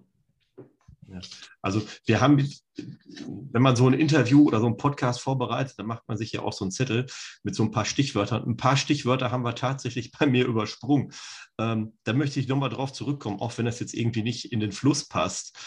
[1.07, 1.19] Ja.
[1.61, 2.37] Also wir haben,
[2.77, 6.41] wenn man so ein Interview oder so ein Podcast vorbereitet, dann macht man sich ja
[6.41, 7.05] auch so einen Zettel
[7.43, 8.43] mit so ein paar Stichwörtern.
[8.43, 11.11] Ein paar Stichwörter haben wir tatsächlich bei mir übersprungen.
[11.59, 14.71] Ähm, da möchte ich nochmal drauf zurückkommen, auch wenn das jetzt irgendwie nicht in den
[14.71, 15.57] Fluss passt.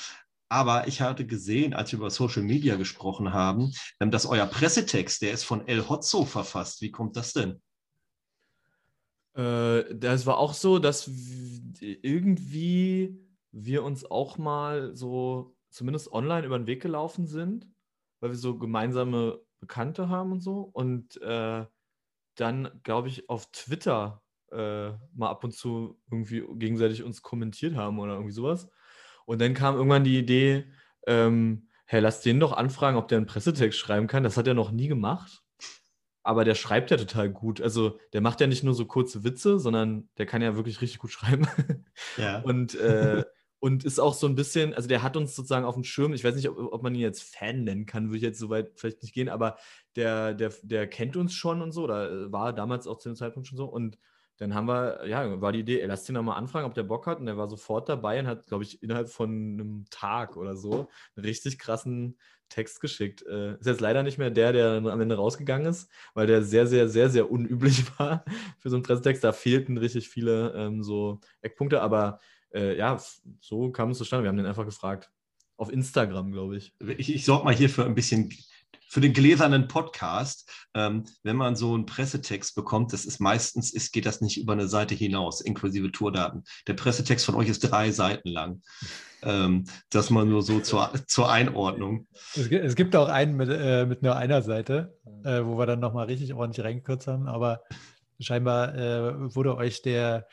[0.50, 5.22] Aber ich hatte gesehen, als wir über Social Media gesprochen haben, ähm, dass euer Pressetext,
[5.22, 6.80] der ist von El Hotzo verfasst.
[6.80, 7.60] Wie kommt das denn?
[9.34, 11.08] Äh, das war auch so, dass
[11.80, 17.68] irgendwie wir uns auch mal so zumindest online über den Weg gelaufen sind,
[18.20, 20.70] weil wir so gemeinsame Bekannte haben und so.
[20.72, 21.64] Und äh,
[22.36, 24.22] dann, glaube ich, auf Twitter
[24.52, 28.70] äh, mal ab und zu irgendwie gegenseitig uns kommentiert haben oder irgendwie sowas.
[29.26, 30.64] Und dann kam irgendwann die Idee,
[31.06, 34.22] ähm, hey, lass den doch anfragen, ob der einen Pressetext schreiben kann.
[34.22, 35.42] Das hat er noch nie gemacht.
[36.22, 37.60] Aber der schreibt ja total gut.
[37.60, 40.98] Also der macht ja nicht nur so kurze Witze, sondern der kann ja wirklich richtig
[40.98, 41.46] gut schreiben.
[42.18, 42.40] Ja.
[42.44, 43.24] Und äh,
[43.60, 46.24] und ist auch so ein bisschen, also der hat uns sozusagen auf dem Schirm, ich
[46.24, 49.02] weiß nicht, ob, ob man ihn jetzt Fan nennen kann, würde ich jetzt soweit vielleicht
[49.02, 49.56] nicht gehen, aber
[49.96, 53.16] der, der, der kennt uns schon und so, oder äh, war damals auch zu dem
[53.16, 53.64] Zeitpunkt schon so.
[53.66, 53.98] Und
[54.38, 57.06] dann haben wir, ja, war die Idee, ey, lass den mal anfragen, ob der Bock
[57.06, 57.18] hat.
[57.18, 60.88] Und der war sofort dabei und hat, glaube ich, innerhalb von einem Tag oder so
[61.16, 62.16] einen richtig krassen
[62.48, 63.26] Text geschickt.
[63.26, 66.68] Äh, ist jetzt leider nicht mehr der, der am Ende rausgegangen ist, weil der sehr,
[66.68, 68.24] sehr, sehr, sehr unüblich war
[68.58, 69.24] für so einen Pressetext.
[69.24, 72.20] Da fehlten richtig viele ähm, so Eckpunkte, aber
[72.54, 73.00] äh, ja,
[73.40, 74.24] so kam es zustande.
[74.24, 75.10] Wir haben den einfach gefragt.
[75.56, 76.74] Auf Instagram, glaube ich.
[76.98, 78.30] Ich, ich sorge mal hier für ein bisschen
[78.88, 83.92] für den gläsernen Podcast, ähm, wenn man so einen Pressetext bekommt, das ist meistens, ist,
[83.92, 86.44] geht das nicht über eine Seite hinaus, inklusive Tourdaten.
[86.66, 88.62] Der Pressetext von euch ist drei Seiten lang.
[89.20, 92.06] Ähm, dass man nur so zur, zur Einordnung.
[92.36, 95.80] Es, es gibt auch einen mit, äh, mit nur einer Seite, äh, wo wir dann
[95.80, 97.62] nochmal richtig ordentlich reingekürzt haben, aber
[98.20, 100.28] scheinbar äh, wurde euch der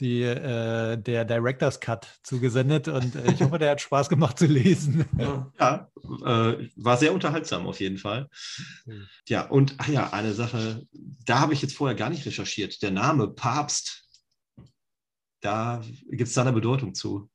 [0.00, 4.46] die, äh, der Director's Cut zugesendet und äh, ich hoffe, der hat Spaß gemacht zu
[4.46, 5.04] lesen.
[5.58, 5.90] Ja,
[6.24, 8.28] äh, war sehr unterhaltsam auf jeden Fall.
[9.28, 10.86] Ja, und ach ja, eine Sache,
[11.26, 12.80] da habe ich jetzt vorher gar nicht recherchiert.
[12.82, 14.04] Der Name Papst,
[15.40, 17.28] da gibt es da eine Bedeutung zu.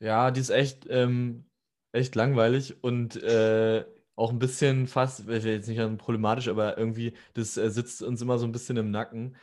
[0.00, 1.48] Ja, die ist echt, ähm,
[1.92, 3.84] echt langweilig und äh,
[4.18, 8.46] auch ein bisschen fast, jetzt nicht problematisch, aber irgendwie, das äh, sitzt uns immer so
[8.46, 9.36] ein bisschen im Nacken.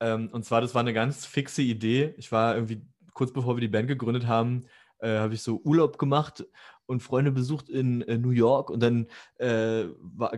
[0.00, 2.14] Ähm, und zwar, das war eine ganz fixe Idee.
[2.16, 2.80] Ich war irgendwie,
[3.12, 4.64] kurz bevor wir die Band gegründet haben,
[5.00, 6.46] äh, habe ich so Urlaub gemacht
[6.86, 9.84] und Freunde besucht in äh, New York und dann äh,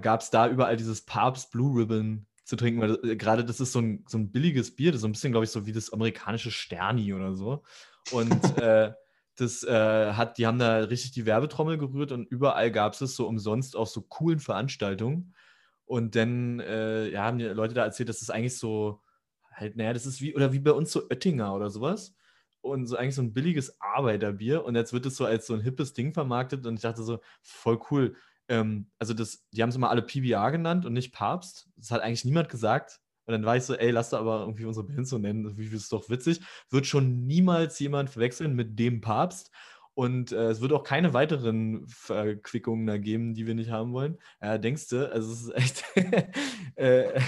[0.01, 3.70] gab es da überall dieses Papst Blue Ribbon zu trinken, weil äh, gerade das ist
[3.70, 5.72] so ein, so ein billiges Bier, das ist so ein bisschen, glaube ich, so wie
[5.72, 7.62] das amerikanische Sterni oder so.
[8.11, 8.93] Und äh,
[9.37, 13.16] das äh, hat, die haben da richtig die Werbetrommel gerührt und überall gab es es
[13.16, 15.34] so umsonst auf so coolen Veranstaltungen.
[15.84, 19.03] Und dann äh, ja, haben die Leute da erzählt, dass das eigentlich so,
[19.53, 22.14] halt, naja, das ist wie, oder wie bei uns so Oettinger oder sowas.
[22.61, 24.64] Und so eigentlich so ein billiges Arbeiterbier.
[24.64, 26.66] Und jetzt wird es so als so ein hippes Ding vermarktet.
[26.66, 28.16] Und ich dachte so, voll cool.
[28.49, 31.68] ähm, also das, die haben es immer alle PBR genannt und nicht Papst.
[31.76, 33.01] Das hat eigentlich niemand gesagt.
[33.26, 35.56] Und dann war ich so, ey, lass doch aber irgendwie unsere Band so nennen.
[35.58, 36.40] Wie ist doch witzig.
[36.70, 39.50] Wird schon niemals jemand verwechseln mit dem Papst.
[39.94, 44.18] Und äh, es wird auch keine weiteren Verquickungen da geben, die wir nicht haben wollen.
[44.42, 45.10] Ja, denkst du?
[45.10, 45.84] Also es ist echt.
[46.76, 47.20] äh,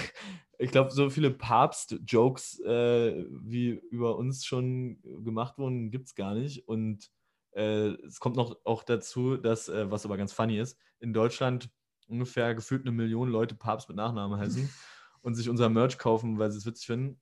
[0.59, 6.35] ich glaube, so viele Papst-Jokes, äh, wie über uns schon gemacht wurden, gibt es gar
[6.35, 6.67] nicht.
[6.67, 7.09] Und
[7.53, 11.69] äh, es kommt noch auch dazu, dass, äh, was aber ganz funny ist, in Deutschland
[12.07, 14.69] ungefähr gefühlt eine Million Leute Papst mit Nachnamen heißen
[15.21, 17.19] und sich unser Merch kaufen, weil sie es witzig finden.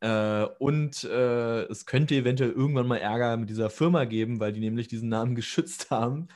[0.00, 4.60] Äh, und äh, es könnte eventuell irgendwann mal Ärger mit dieser Firma geben, weil die
[4.60, 6.28] nämlich diesen Namen geschützt haben.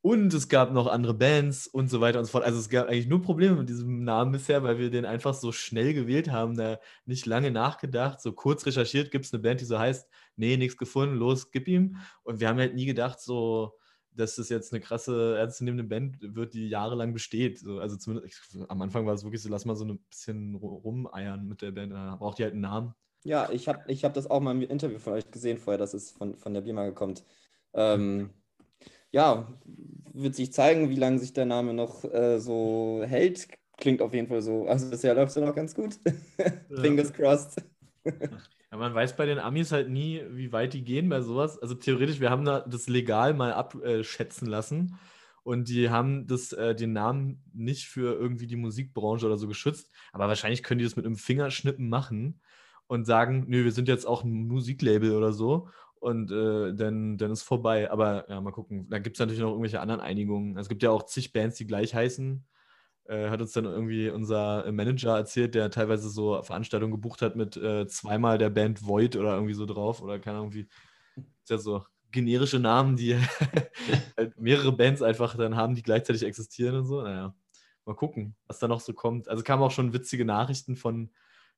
[0.00, 2.44] Und es gab noch andere Bands und so weiter und so fort.
[2.44, 5.52] Also es gab eigentlich nur Probleme mit diesem Namen bisher, weil wir den einfach so
[5.52, 9.64] schnell gewählt haben, da nicht lange nachgedacht, so kurz recherchiert, gibt es eine Band, die
[9.64, 11.98] so heißt, nee, nichts gefunden, los, gib ihm.
[12.24, 13.78] Und wir haben halt nie gedacht, so,
[14.14, 17.58] dass das jetzt eine krasse, ernstzunehmende Band wird, die jahrelang besteht.
[17.58, 20.54] So, also zumindest ich, am Anfang war es wirklich so, lass mal so ein bisschen
[20.54, 21.92] rumeiern mit der Band.
[21.92, 22.94] Da braucht die halt einen Namen.
[23.24, 25.94] Ja, ich habe ich hab das auch mal im Interview von euch gesehen vorher, dass
[25.94, 27.24] es von, von der Bima kommt.
[27.72, 28.30] Ähm,
[29.12, 29.46] ja,
[30.12, 33.48] wird sich zeigen, wie lange sich der Name noch äh, so hält.
[33.76, 34.66] Klingt auf jeden Fall so.
[34.66, 35.98] Also bisher läuft es ja noch ganz gut.
[36.80, 37.62] Fingers crossed.
[38.72, 41.58] Ja, man weiß bei den Amis halt nie, wie weit die gehen bei sowas.
[41.58, 44.98] Also theoretisch, wir haben da das legal mal abschätzen lassen
[45.42, 49.90] und die haben das, äh, den Namen nicht für irgendwie die Musikbranche oder so geschützt,
[50.12, 52.40] aber wahrscheinlich können die das mit einem Fingerschnippen machen
[52.86, 57.30] und sagen, nö, wir sind jetzt auch ein Musiklabel oder so und äh, dann, dann
[57.30, 57.90] ist vorbei.
[57.90, 58.88] Aber ja, mal gucken.
[58.88, 60.56] Da gibt es natürlich noch irgendwelche anderen Einigungen.
[60.56, 62.44] Es gibt ja auch zig Bands, die gleich heißen
[63.04, 67.56] äh, hat uns dann irgendwie unser Manager erzählt, der teilweise so Veranstaltungen gebucht hat mit
[67.56, 70.68] äh, zweimal der Band Void oder irgendwie so drauf oder keine Ahnung, wie.
[71.16, 73.16] Ist ja so generische Namen, die
[74.16, 77.02] halt mehrere Bands einfach dann haben, die gleichzeitig existieren und so.
[77.02, 77.34] Naja,
[77.84, 79.28] mal gucken, was da noch so kommt.
[79.28, 81.10] Also kamen auch schon witzige Nachrichten von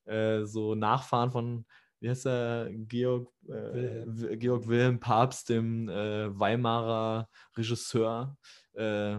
[0.04, 1.66] äh, so Nachfahren von,
[2.00, 4.38] wie heißt der, Georg, äh, Wilhelm.
[4.38, 8.36] Georg Wilhelm Papst, dem äh, Weimarer Regisseur,
[8.74, 9.18] äh,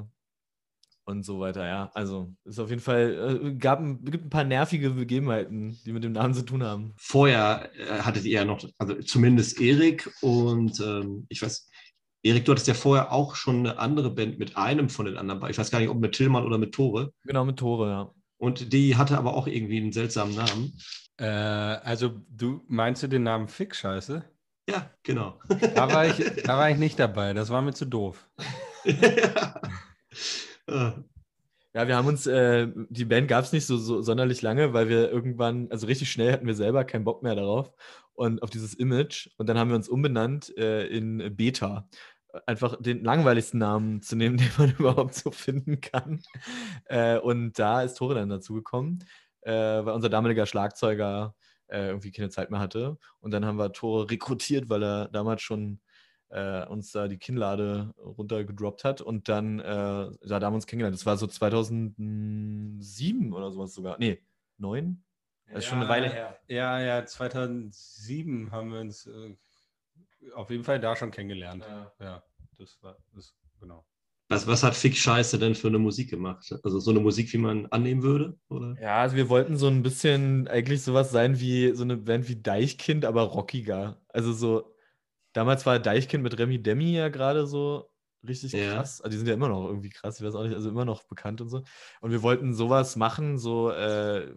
[1.06, 1.90] und so weiter, ja.
[1.94, 6.14] Also ist auf jeden Fall, äh, gab, gibt ein paar nervige Begebenheiten, die mit dem
[6.14, 6.94] Namen zu tun haben.
[6.98, 11.70] Vorher äh, hattet ihr ja noch, also zumindest Erik und ähm, ich weiß,
[12.24, 15.48] Erik, du hattest ja vorher auch schon eine andere Band mit einem von den anderen.
[15.50, 17.14] Ich weiß gar nicht, ob mit Tillmann oder mit Tore.
[17.24, 18.12] Genau, mit Tore, ja.
[18.38, 20.74] Und die hatte aber auch irgendwie einen seltsamen Namen.
[21.18, 24.26] Äh, also, du meinst du den Namen Fick-Scheiße?
[24.68, 25.40] Ja, genau.
[25.76, 28.28] Da war, ich, da war ich nicht dabei, das war mir zu doof.
[28.84, 29.62] ja.
[31.76, 34.88] Ja, wir haben uns, äh, die Band gab es nicht so, so, sonderlich lange, weil
[34.88, 37.74] wir irgendwann, also richtig schnell hatten wir selber keinen Bock mehr darauf
[38.14, 39.30] und auf dieses Image.
[39.38, 41.90] Und dann haben wir uns umbenannt äh, in Beta.
[42.46, 46.22] Einfach den langweiligsten Namen zu nehmen, den man überhaupt so finden kann.
[46.86, 49.04] Äh, und da ist Tore dann dazugekommen,
[49.42, 51.36] äh, weil unser damaliger Schlagzeuger
[51.68, 52.98] äh, irgendwie keine Zeit mehr hatte.
[53.20, 55.82] Und dann haben wir Tore rekrutiert, weil er damals schon
[56.30, 60.96] äh, uns da die Kinnlade runtergedroppt hat und dann, äh, da haben wir uns kennengelernt.
[60.96, 63.98] Das war so 2007 oder sowas sogar.
[64.00, 64.22] Nee,
[64.58, 65.04] 9?
[65.48, 66.40] Das ist ja, schon eine Weile her.
[66.48, 69.36] Ja, ja, 2007 haben wir uns äh,
[70.34, 71.64] auf jeden Fall da schon kennengelernt.
[71.68, 72.24] Ja, ja
[72.58, 73.86] das war, das, genau.
[74.28, 76.52] Was, was hat Fick Scheiße denn für eine Musik gemacht?
[76.64, 78.40] Also so eine Musik, wie man annehmen würde?
[78.50, 78.76] Oder?
[78.82, 82.42] Ja, also wir wollten so ein bisschen eigentlich sowas sein wie so eine Band wie
[82.42, 84.02] Deichkind, aber rockiger.
[84.08, 84.75] Also so
[85.36, 87.92] Damals war Deichkind mit Remy Demi ja gerade so
[88.26, 88.74] richtig ja.
[88.74, 89.02] krass.
[89.02, 91.04] Also die sind ja immer noch irgendwie krass, ich weiß auch nicht, also immer noch
[91.04, 91.62] bekannt und so.
[92.00, 94.34] Und wir wollten sowas machen, so, äh,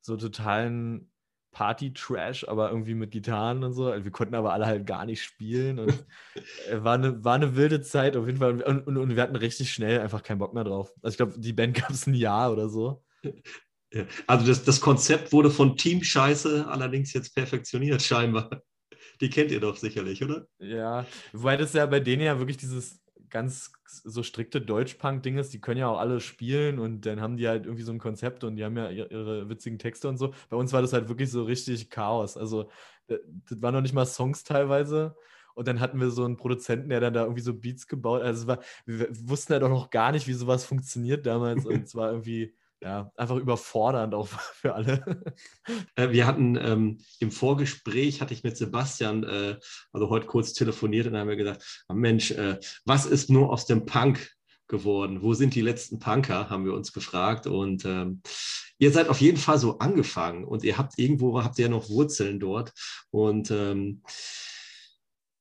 [0.00, 1.12] so totalen
[1.52, 3.90] Party-Trash, aber irgendwie mit Gitarren und so.
[3.90, 6.06] Also wir konnten aber alle halt gar nicht spielen und
[6.70, 8.62] äh, war, eine, war eine wilde Zeit auf jeden Fall.
[8.62, 10.90] Und, und, und wir hatten richtig schnell einfach keinen Bock mehr drauf.
[11.02, 13.04] Also ich glaube, die Band gab es ein Jahr oder so.
[14.26, 18.62] Also das, das Konzept wurde von Team Scheiße allerdings jetzt perfektioniert, scheinbar.
[19.20, 20.46] Die kennt ihr doch sicherlich, oder?
[20.58, 25.60] Ja, wobei das ja bei denen ja wirklich dieses ganz so strikte Deutsch-Punk-Ding ist, die
[25.60, 28.56] können ja auch alle spielen und dann haben die halt irgendwie so ein Konzept und
[28.56, 30.34] die haben ja ihre witzigen Texte und so.
[30.48, 32.36] Bei uns war das halt wirklich so richtig Chaos.
[32.36, 32.70] Also,
[33.06, 33.20] das
[33.62, 35.16] waren noch nicht mal Songs teilweise.
[35.54, 38.22] Und dann hatten wir so einen Produzenten, der dann da irgendwie so Beats gebaut.
[38.22, 41.66] Also, war, wir wussten ja doch noch gar nicht, wie sowas funktioniert damals.
[41.66, 45.22] Und es war irgendwie ja, einfach überfordernd auch für alle.
[45.96, 49.58] Äh, wir hatten ähm, im Vorgespräch, hatte ich mit Sebastian, äh,
[49.92, 53.66] also heute kurz telefoniert und haben wir gesagt, oh Mensch, äh, was ist nur aus
[53.66, 54.30] dem Punk
[54.68, 55.22] geworden?
[55.22, 57.46] Wo sind die letzten Punker, haben wir uns gefragt.
[57.46, 58.22] Und ähm,
[58.78, 61.90] ihr seid auf jeden Fall so angefangen und ihr habt irgendwo, habt ihr ja noch
[61.90, 62.72] Wurzeln dort.
[63.10, 64.02] Und ähm,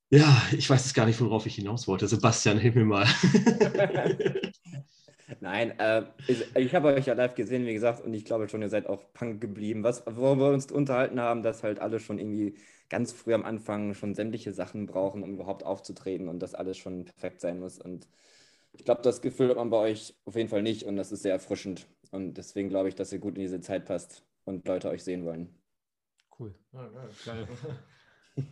[0.10, 2.08] Ja, ich weiß es gar nicht, worauf ich hinaus wollte.
[2.08, 3.08] Sebastian, hilf mir mal.
[5.42, 8.62] Nein, äh, ich, ich habe euch ja live gesehen, wie gesagt, und ich glaube schon,
[8.62, 9.84] ihr seid auch Punk geblieben.
[9.84, 12.56] Was, worüber wir uns unterhalten haben, dass halt alle schon irgendwie
[12.90, 17.06] ganz früh am Anfang schon sämtliche Sachen brauchen, um überhaupt aufzutreten und dass alles schon
[17.06, 17.78] perfekt sein muss.
[17.78, 18.08] Und
[18.74, 21.22] ich glaube, das Gefühl hat man bei euch auf jeden Fall nicht und das ist
[21.22, 21.88] sehr erfrischend.
[22.12, 25.26] Und deswegen glaube ich, dass ihr gut in diese Zeit passt und Leute euch sehen
[25.26, 25.54] wollen.
[26.40, 26.56] Cool.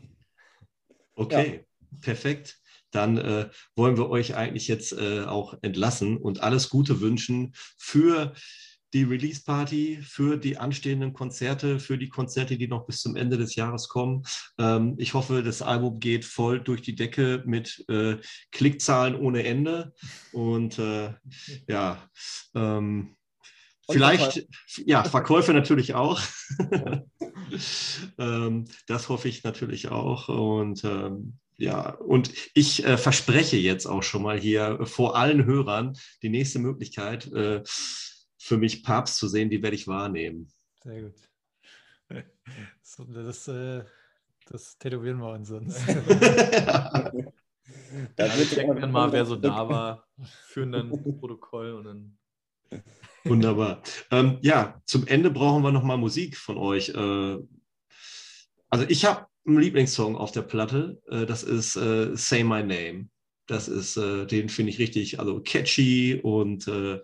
[1.16, 1.62] okay, ja.
[2.02, 2.60] perfekt.
[2.92, 8.34] Dann äh, wollen wir euch eigentlich jetzt äh, auch entlassen und alles Gute wünschen für
[8.94, 13.38] die Release Party, für die anstehenden Konzerte, für die Konzerte, die noch bis zum Ende
[13.38, 14.24] des Jahres kommen.
[14.58, 18.18] Ähm, ich hoffe, das Album geht voll durch die Decke mit äh,
[18.52, 19.94] Klickzahlen ohne Ende.
[20.32, 21.14] Und äh,
[21.68, 22.10] ja,
[22.56, 23.14] ähm,
[23.90, 24.46] Vielleicht,
[24.86, 26.20] ja, Verkäufe natürlich auch.
[28.18, 30.28] ähm, das hoffe ich natürlich auch.
[30.28, 35.98] Und ähm, ja, und ich äh, verspreche jetzt auch schon mal hier vor allen Hörern
[36.22, 37.64] die nächste Möglichkeit, äh,
[38.38, 40.52] für mich Papst zu sehen, die werde ich wahrnehmen.
[40.84, 41.16] Sehr gut.
[42.82, 43.84] So, das, äh,
[44.50, 45.78] das tätowieren wir uns sonst.
[45.86, 47.12] da
[48.18, 50.08] ja, checken dann mal, wer so da war,
[50.46, 50.90] führen dann
[51.20, 52.18] Protokoll und dann
[53.26, 53.82] Wunderbar.
[54.12, 56.90] Ähm, ja, zum Ende brauchen wir nochmal Musik von euch.
[56.90, 57.38] Äh,
[58.70, 61.02] also ich habe Lieblingssong auf der Platte.
[61.10, 63.10] Äh, das ist äh, Say My Name.
[63.46, 67.02] Das ist, äh, den finde ich richtig, also catchy und äh,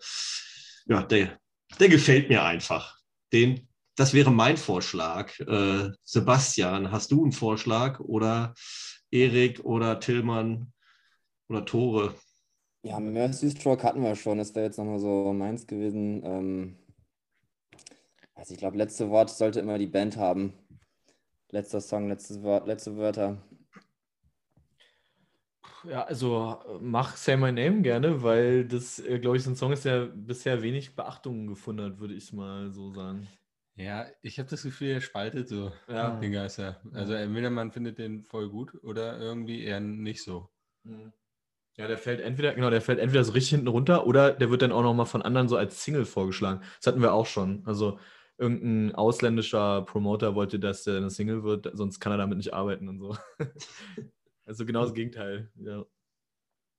[0.88, 1.40] ja, der,
[1.80, 2.98] der gefällt mir einfach.
[3.32, 5.40] Den, das wäre mein Vorschlag.
[5.40, 8.54] Äh, Sebastian, hast du einen Vorschlag oder
[9.10, 10.74] Erik oder Tillmann
[11.48, 12.16] oder Tore?
[12.86, 14.38] Ja, Mercy Stroke hatten wir schon.
[14.38, 16.22] Das wäre jetzt nochmal so meins gewesen.
[16.26, 16.78] Ähm,
[18.36, 20.54] also ich glaube, letzte Wort sollte immer die Band haben.
[21.54, 23.38] Letzter Song, letztes Wort, letzte Wörter.
[25.88, 29.72] Ja, also mach Say My Name gerne, weil das, äh, glaube ich, so ein Song
[29.72, 33.28] ist, der bisher wenig Beachtung gefunden hat, würde ich mal so sagen.
[33.76, 36.20] Ja, ich habe das Gefühl, er spaltet so ja.
[36.20, 36.82] den Geister.
[36.92, 40.50] Also entweder man findet den voll gut oder irgendwie eher nicht so.
[40.84, 41.14] Mhm.
[41.78, 44.64] Ja, der fällt entweder, genau, der fällt entweder so richtig hinten runter oder der wird
[44.64, 46.62] dann auch nochmal von anderen so als Single vorgeschlagen.
[46.78, 47.62] Das hatten wir auch schon.
[47.68, 48.00] Also
[48.38, 52.88] irgendein ausländischer Promoter wollte, dass der eine Single wird, sonst kann er damit nicht arbeiten
[52.90, 53.16] und so.
[54.46, 55.86] also genau das Gegenteil, ja.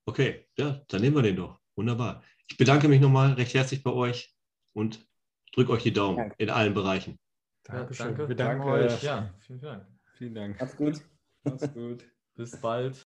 [0.06, 1.58] Okay, ja, dann nehmen wir den doch.
[1.76, 2.22] Wunderbar.
[2.48, 4.34] Ich bedanke mich nochmal recht herzlich bei euch
[4.74, 5.06] und
[5.52, 6.36] drücke euch die Daumen danke.
[6.38, 7.18] in allen Bereichen.
[7.64, 8.08] Dankeschön.
[8.08, 8.28] Danke.
[8.28, 9.02] Wir danken euch.
[9.02, 9.86] Ja, vielen Dank.
[10.14, 10.60] Vielen Dank.
[10.60, 11.00] Macht's gut.
[11.44, 12.04] Macht's gut.
[12.34, 13.02] Bis bald.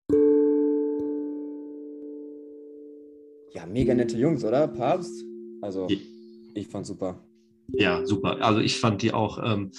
[3.54, 4.68] Ja, mega nette Jungs, oder?
[4.68, 5.24] Papst?
[5.62, 5.98] Also, ja.
[6.56, 7.27] ich fand super.
[7.70, 8.42] Ja, super.
[8.42, 9.72] Also ich fand die auch ähm,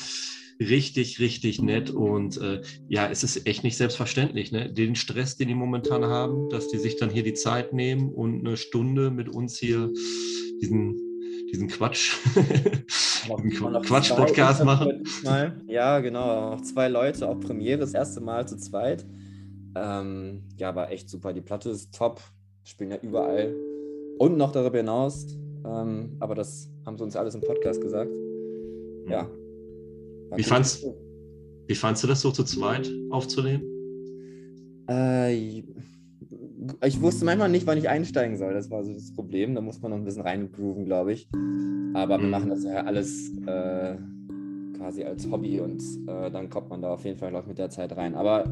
[0.60, 4.72] richtig, richtig nett und äh, ja, es ist echt nicht selbstverständlich, ne?
[4.72, 8.46] Den Stress, den die momentan haben, dass die sich dann hier die Zeit nehmen und
[8.46, 9.90] eine Stunde mit uns hier
[10.60, 10.96] diesen,
[11.52, 12.16] diesen Quatsch,
[13.28, 15.04] Quatsch-Podcast machen.
[15.66, 16.56] Ja, genau.
[16.56, 19.06] Noch zwei Leute, auch Premiere, das erste Mal zu zweit.
[19.76, 21.32] Ähm, ja, war echt super.
[21.32, 22.20] Die Platte ist top
[22.68, 23.54] spielen ja überall
[24.18, 25.26] und noch darüber hinaus.
[25.64, 28.10] Ähm, aber das haben sie uns alles im Podcast gesagt.
[29.08, 29.28] Ja.
[30.34, 30.86] Wie fandst,
[31.66, 33.62] wie fandst du das so zu zweit aufzunehmen?
[34.88, 35.34] Äh,
[36.84, 38.54] ich wusste manchmal nicht, wann ich einsteigen soll.
[38.54, 39.54] Das war so das Problem.
[39.54, 41.28] Da muss man noch ein bisschen reingrooven, glaube ich.
[41.94, 42.30] Aber wir mhm.
[42.30, 43.96] machen das ja alles äh,
[44.76, 47.70] quasi als Hobby und äh, dann kommt man da auf jeden Fall noch mit der
[47.70, 48.14] Zeit rein.
[48.14, 48.44] Aber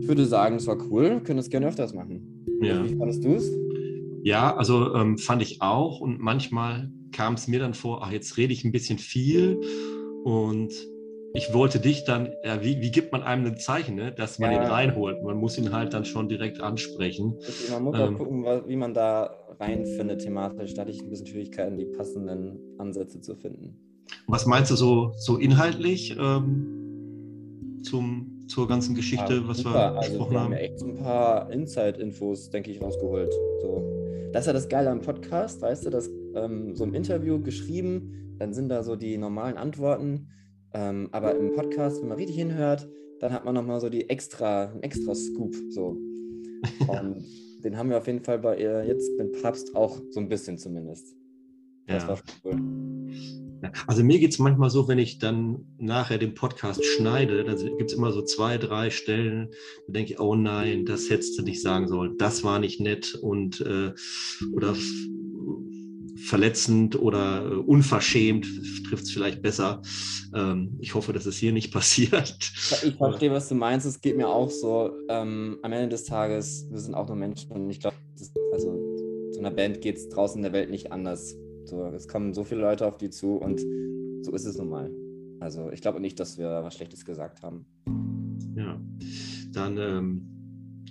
[0.00, 1.10] ich würde sagen, es war cool.
[1.10, 2.44] Wir können es gerne öfters machen.
[2.60, 2.84] Ja.
[2.84, 3.50] Wie fandest du es?
[4.24, 6.00] Ja, also ähm, fand ich auch.
[6.00, 9.60] Und manchmal kam es mir dann vor, ach, jetzt rede ich ein bisschen viel.
[10.24, 10.72] Und
[11.34, 14.52] ich wollte dich dann, ja, wie, wie gibt man einem ein Zeichen, ne, dass man
[14.52, 14.62] ja.
[14.62, 15.22] ihn reinholt?
[15.22, 17.38] Man muss ihn halt dann schon direkt ansprechen.
[17.70, 20.74] Man muss ähm, auch gucken, wie man da reinfindet thematisch.
[20.74, 23.78] Da hatte ich ein bisschen Schwierigkeiten, die passenden Ansätze zu finden.
[24.26, 29.74] Was meinst du so, so inhaltlich ähm, zum, zur ganzen Geschichte, ja, was super.
[29.74, 30.50] wir also besprochen wir haben.
[30.50, 33.32] Wir haben echt so ein paar Inside-Infos, denke ich, rausgeholt.
[33.62, 33.82] So.
[34.32, 38.36] Das ist ja das Geile am Podcast, weißt du, dass ähm, so im Interview geschrieben,
[38.38, 40.28] dann sind da so die normalen Antworten.
[40.74, 42.88] Ähm, aber im Podcast, wenn man richtig hinhört,
[43.20, 45.54] dann hat man nochmal so die extra, einen extra Scoop.
[45.70, 45.96] So.
[46.88, 47.24] Und
[47.62, 50.58] den haben wir auf jeden Fall bei ihr jetzt mit Papst auch so ein bisschen
[50.58, 51.14] zumindest.
[51.86, 52.08] Das ja.
[52.08, 53.42] war schon cool.
[53.86, 57.90] Also mir geht es manchmal so, wenn ich dann nachher den Podcast schneide, dann gibt
[57.90, 59.50] es immer so zwei, drei Stellen,
[59.86, 63.14] da denke ich, oh nein, das hättest du nicht sagen sollen, das war nicht nett
[63.14, 63.92] und äh,
[64.52, 64.74] oder
[66.26, 68.46] verletzend oder äh, unverschämt,
[68.88, 69.82] trifft es vielleicht besser.
[70.34, 72.36] Ähm, ich hoffe, dass es hier nicht passiert.
[72.84, 73.86] Ich verstehe, was du meinst.
[73.86, 74.92] Es geht mir auch so.
[75.08, 77.96] Ähm, am Ende des Tages, wir sind auch nur Menschen und ich glaube,
[78.52, 78.78] also
[79.30, 81.34] so einer Band geht es draußen in der Welt nicht anders.
[81.64, 83.60] So, es kommen so viele Leute auf die zu und
[84.22, 84.90] so ist es nun mal.
[85.40, 87.66] Also ich glaube nicht, dass wir was Schlechtes gesagt haben.
[88.56, 88.80] Ja,
[89.52, 90.28] dann, ähm,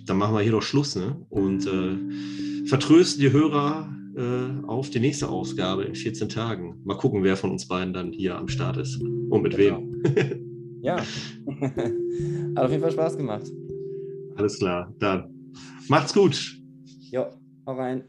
[0.06, 1.16] dann machen wir hier doch Schluss ne?
[1.30, 6.80] und äh, vertrösten die Hörer äh, auf die nächste Ausgabe in 14 Tagen.
[6.84, 9.80] Mal gucken, wer von uns beiden dann hier am Start ist und mit genau.
[9.80, 10.80] wem.
[10.82, 10.96] ja,
[12.56, 13.50] hat auf jeden Fall Spaß gemacht.
[14.36, 15.52] Alles klar, dann
[15.88, 16.58] macht's gut.
[17.10, 17.26] Jo,
[17.66, 18.04] hau rein.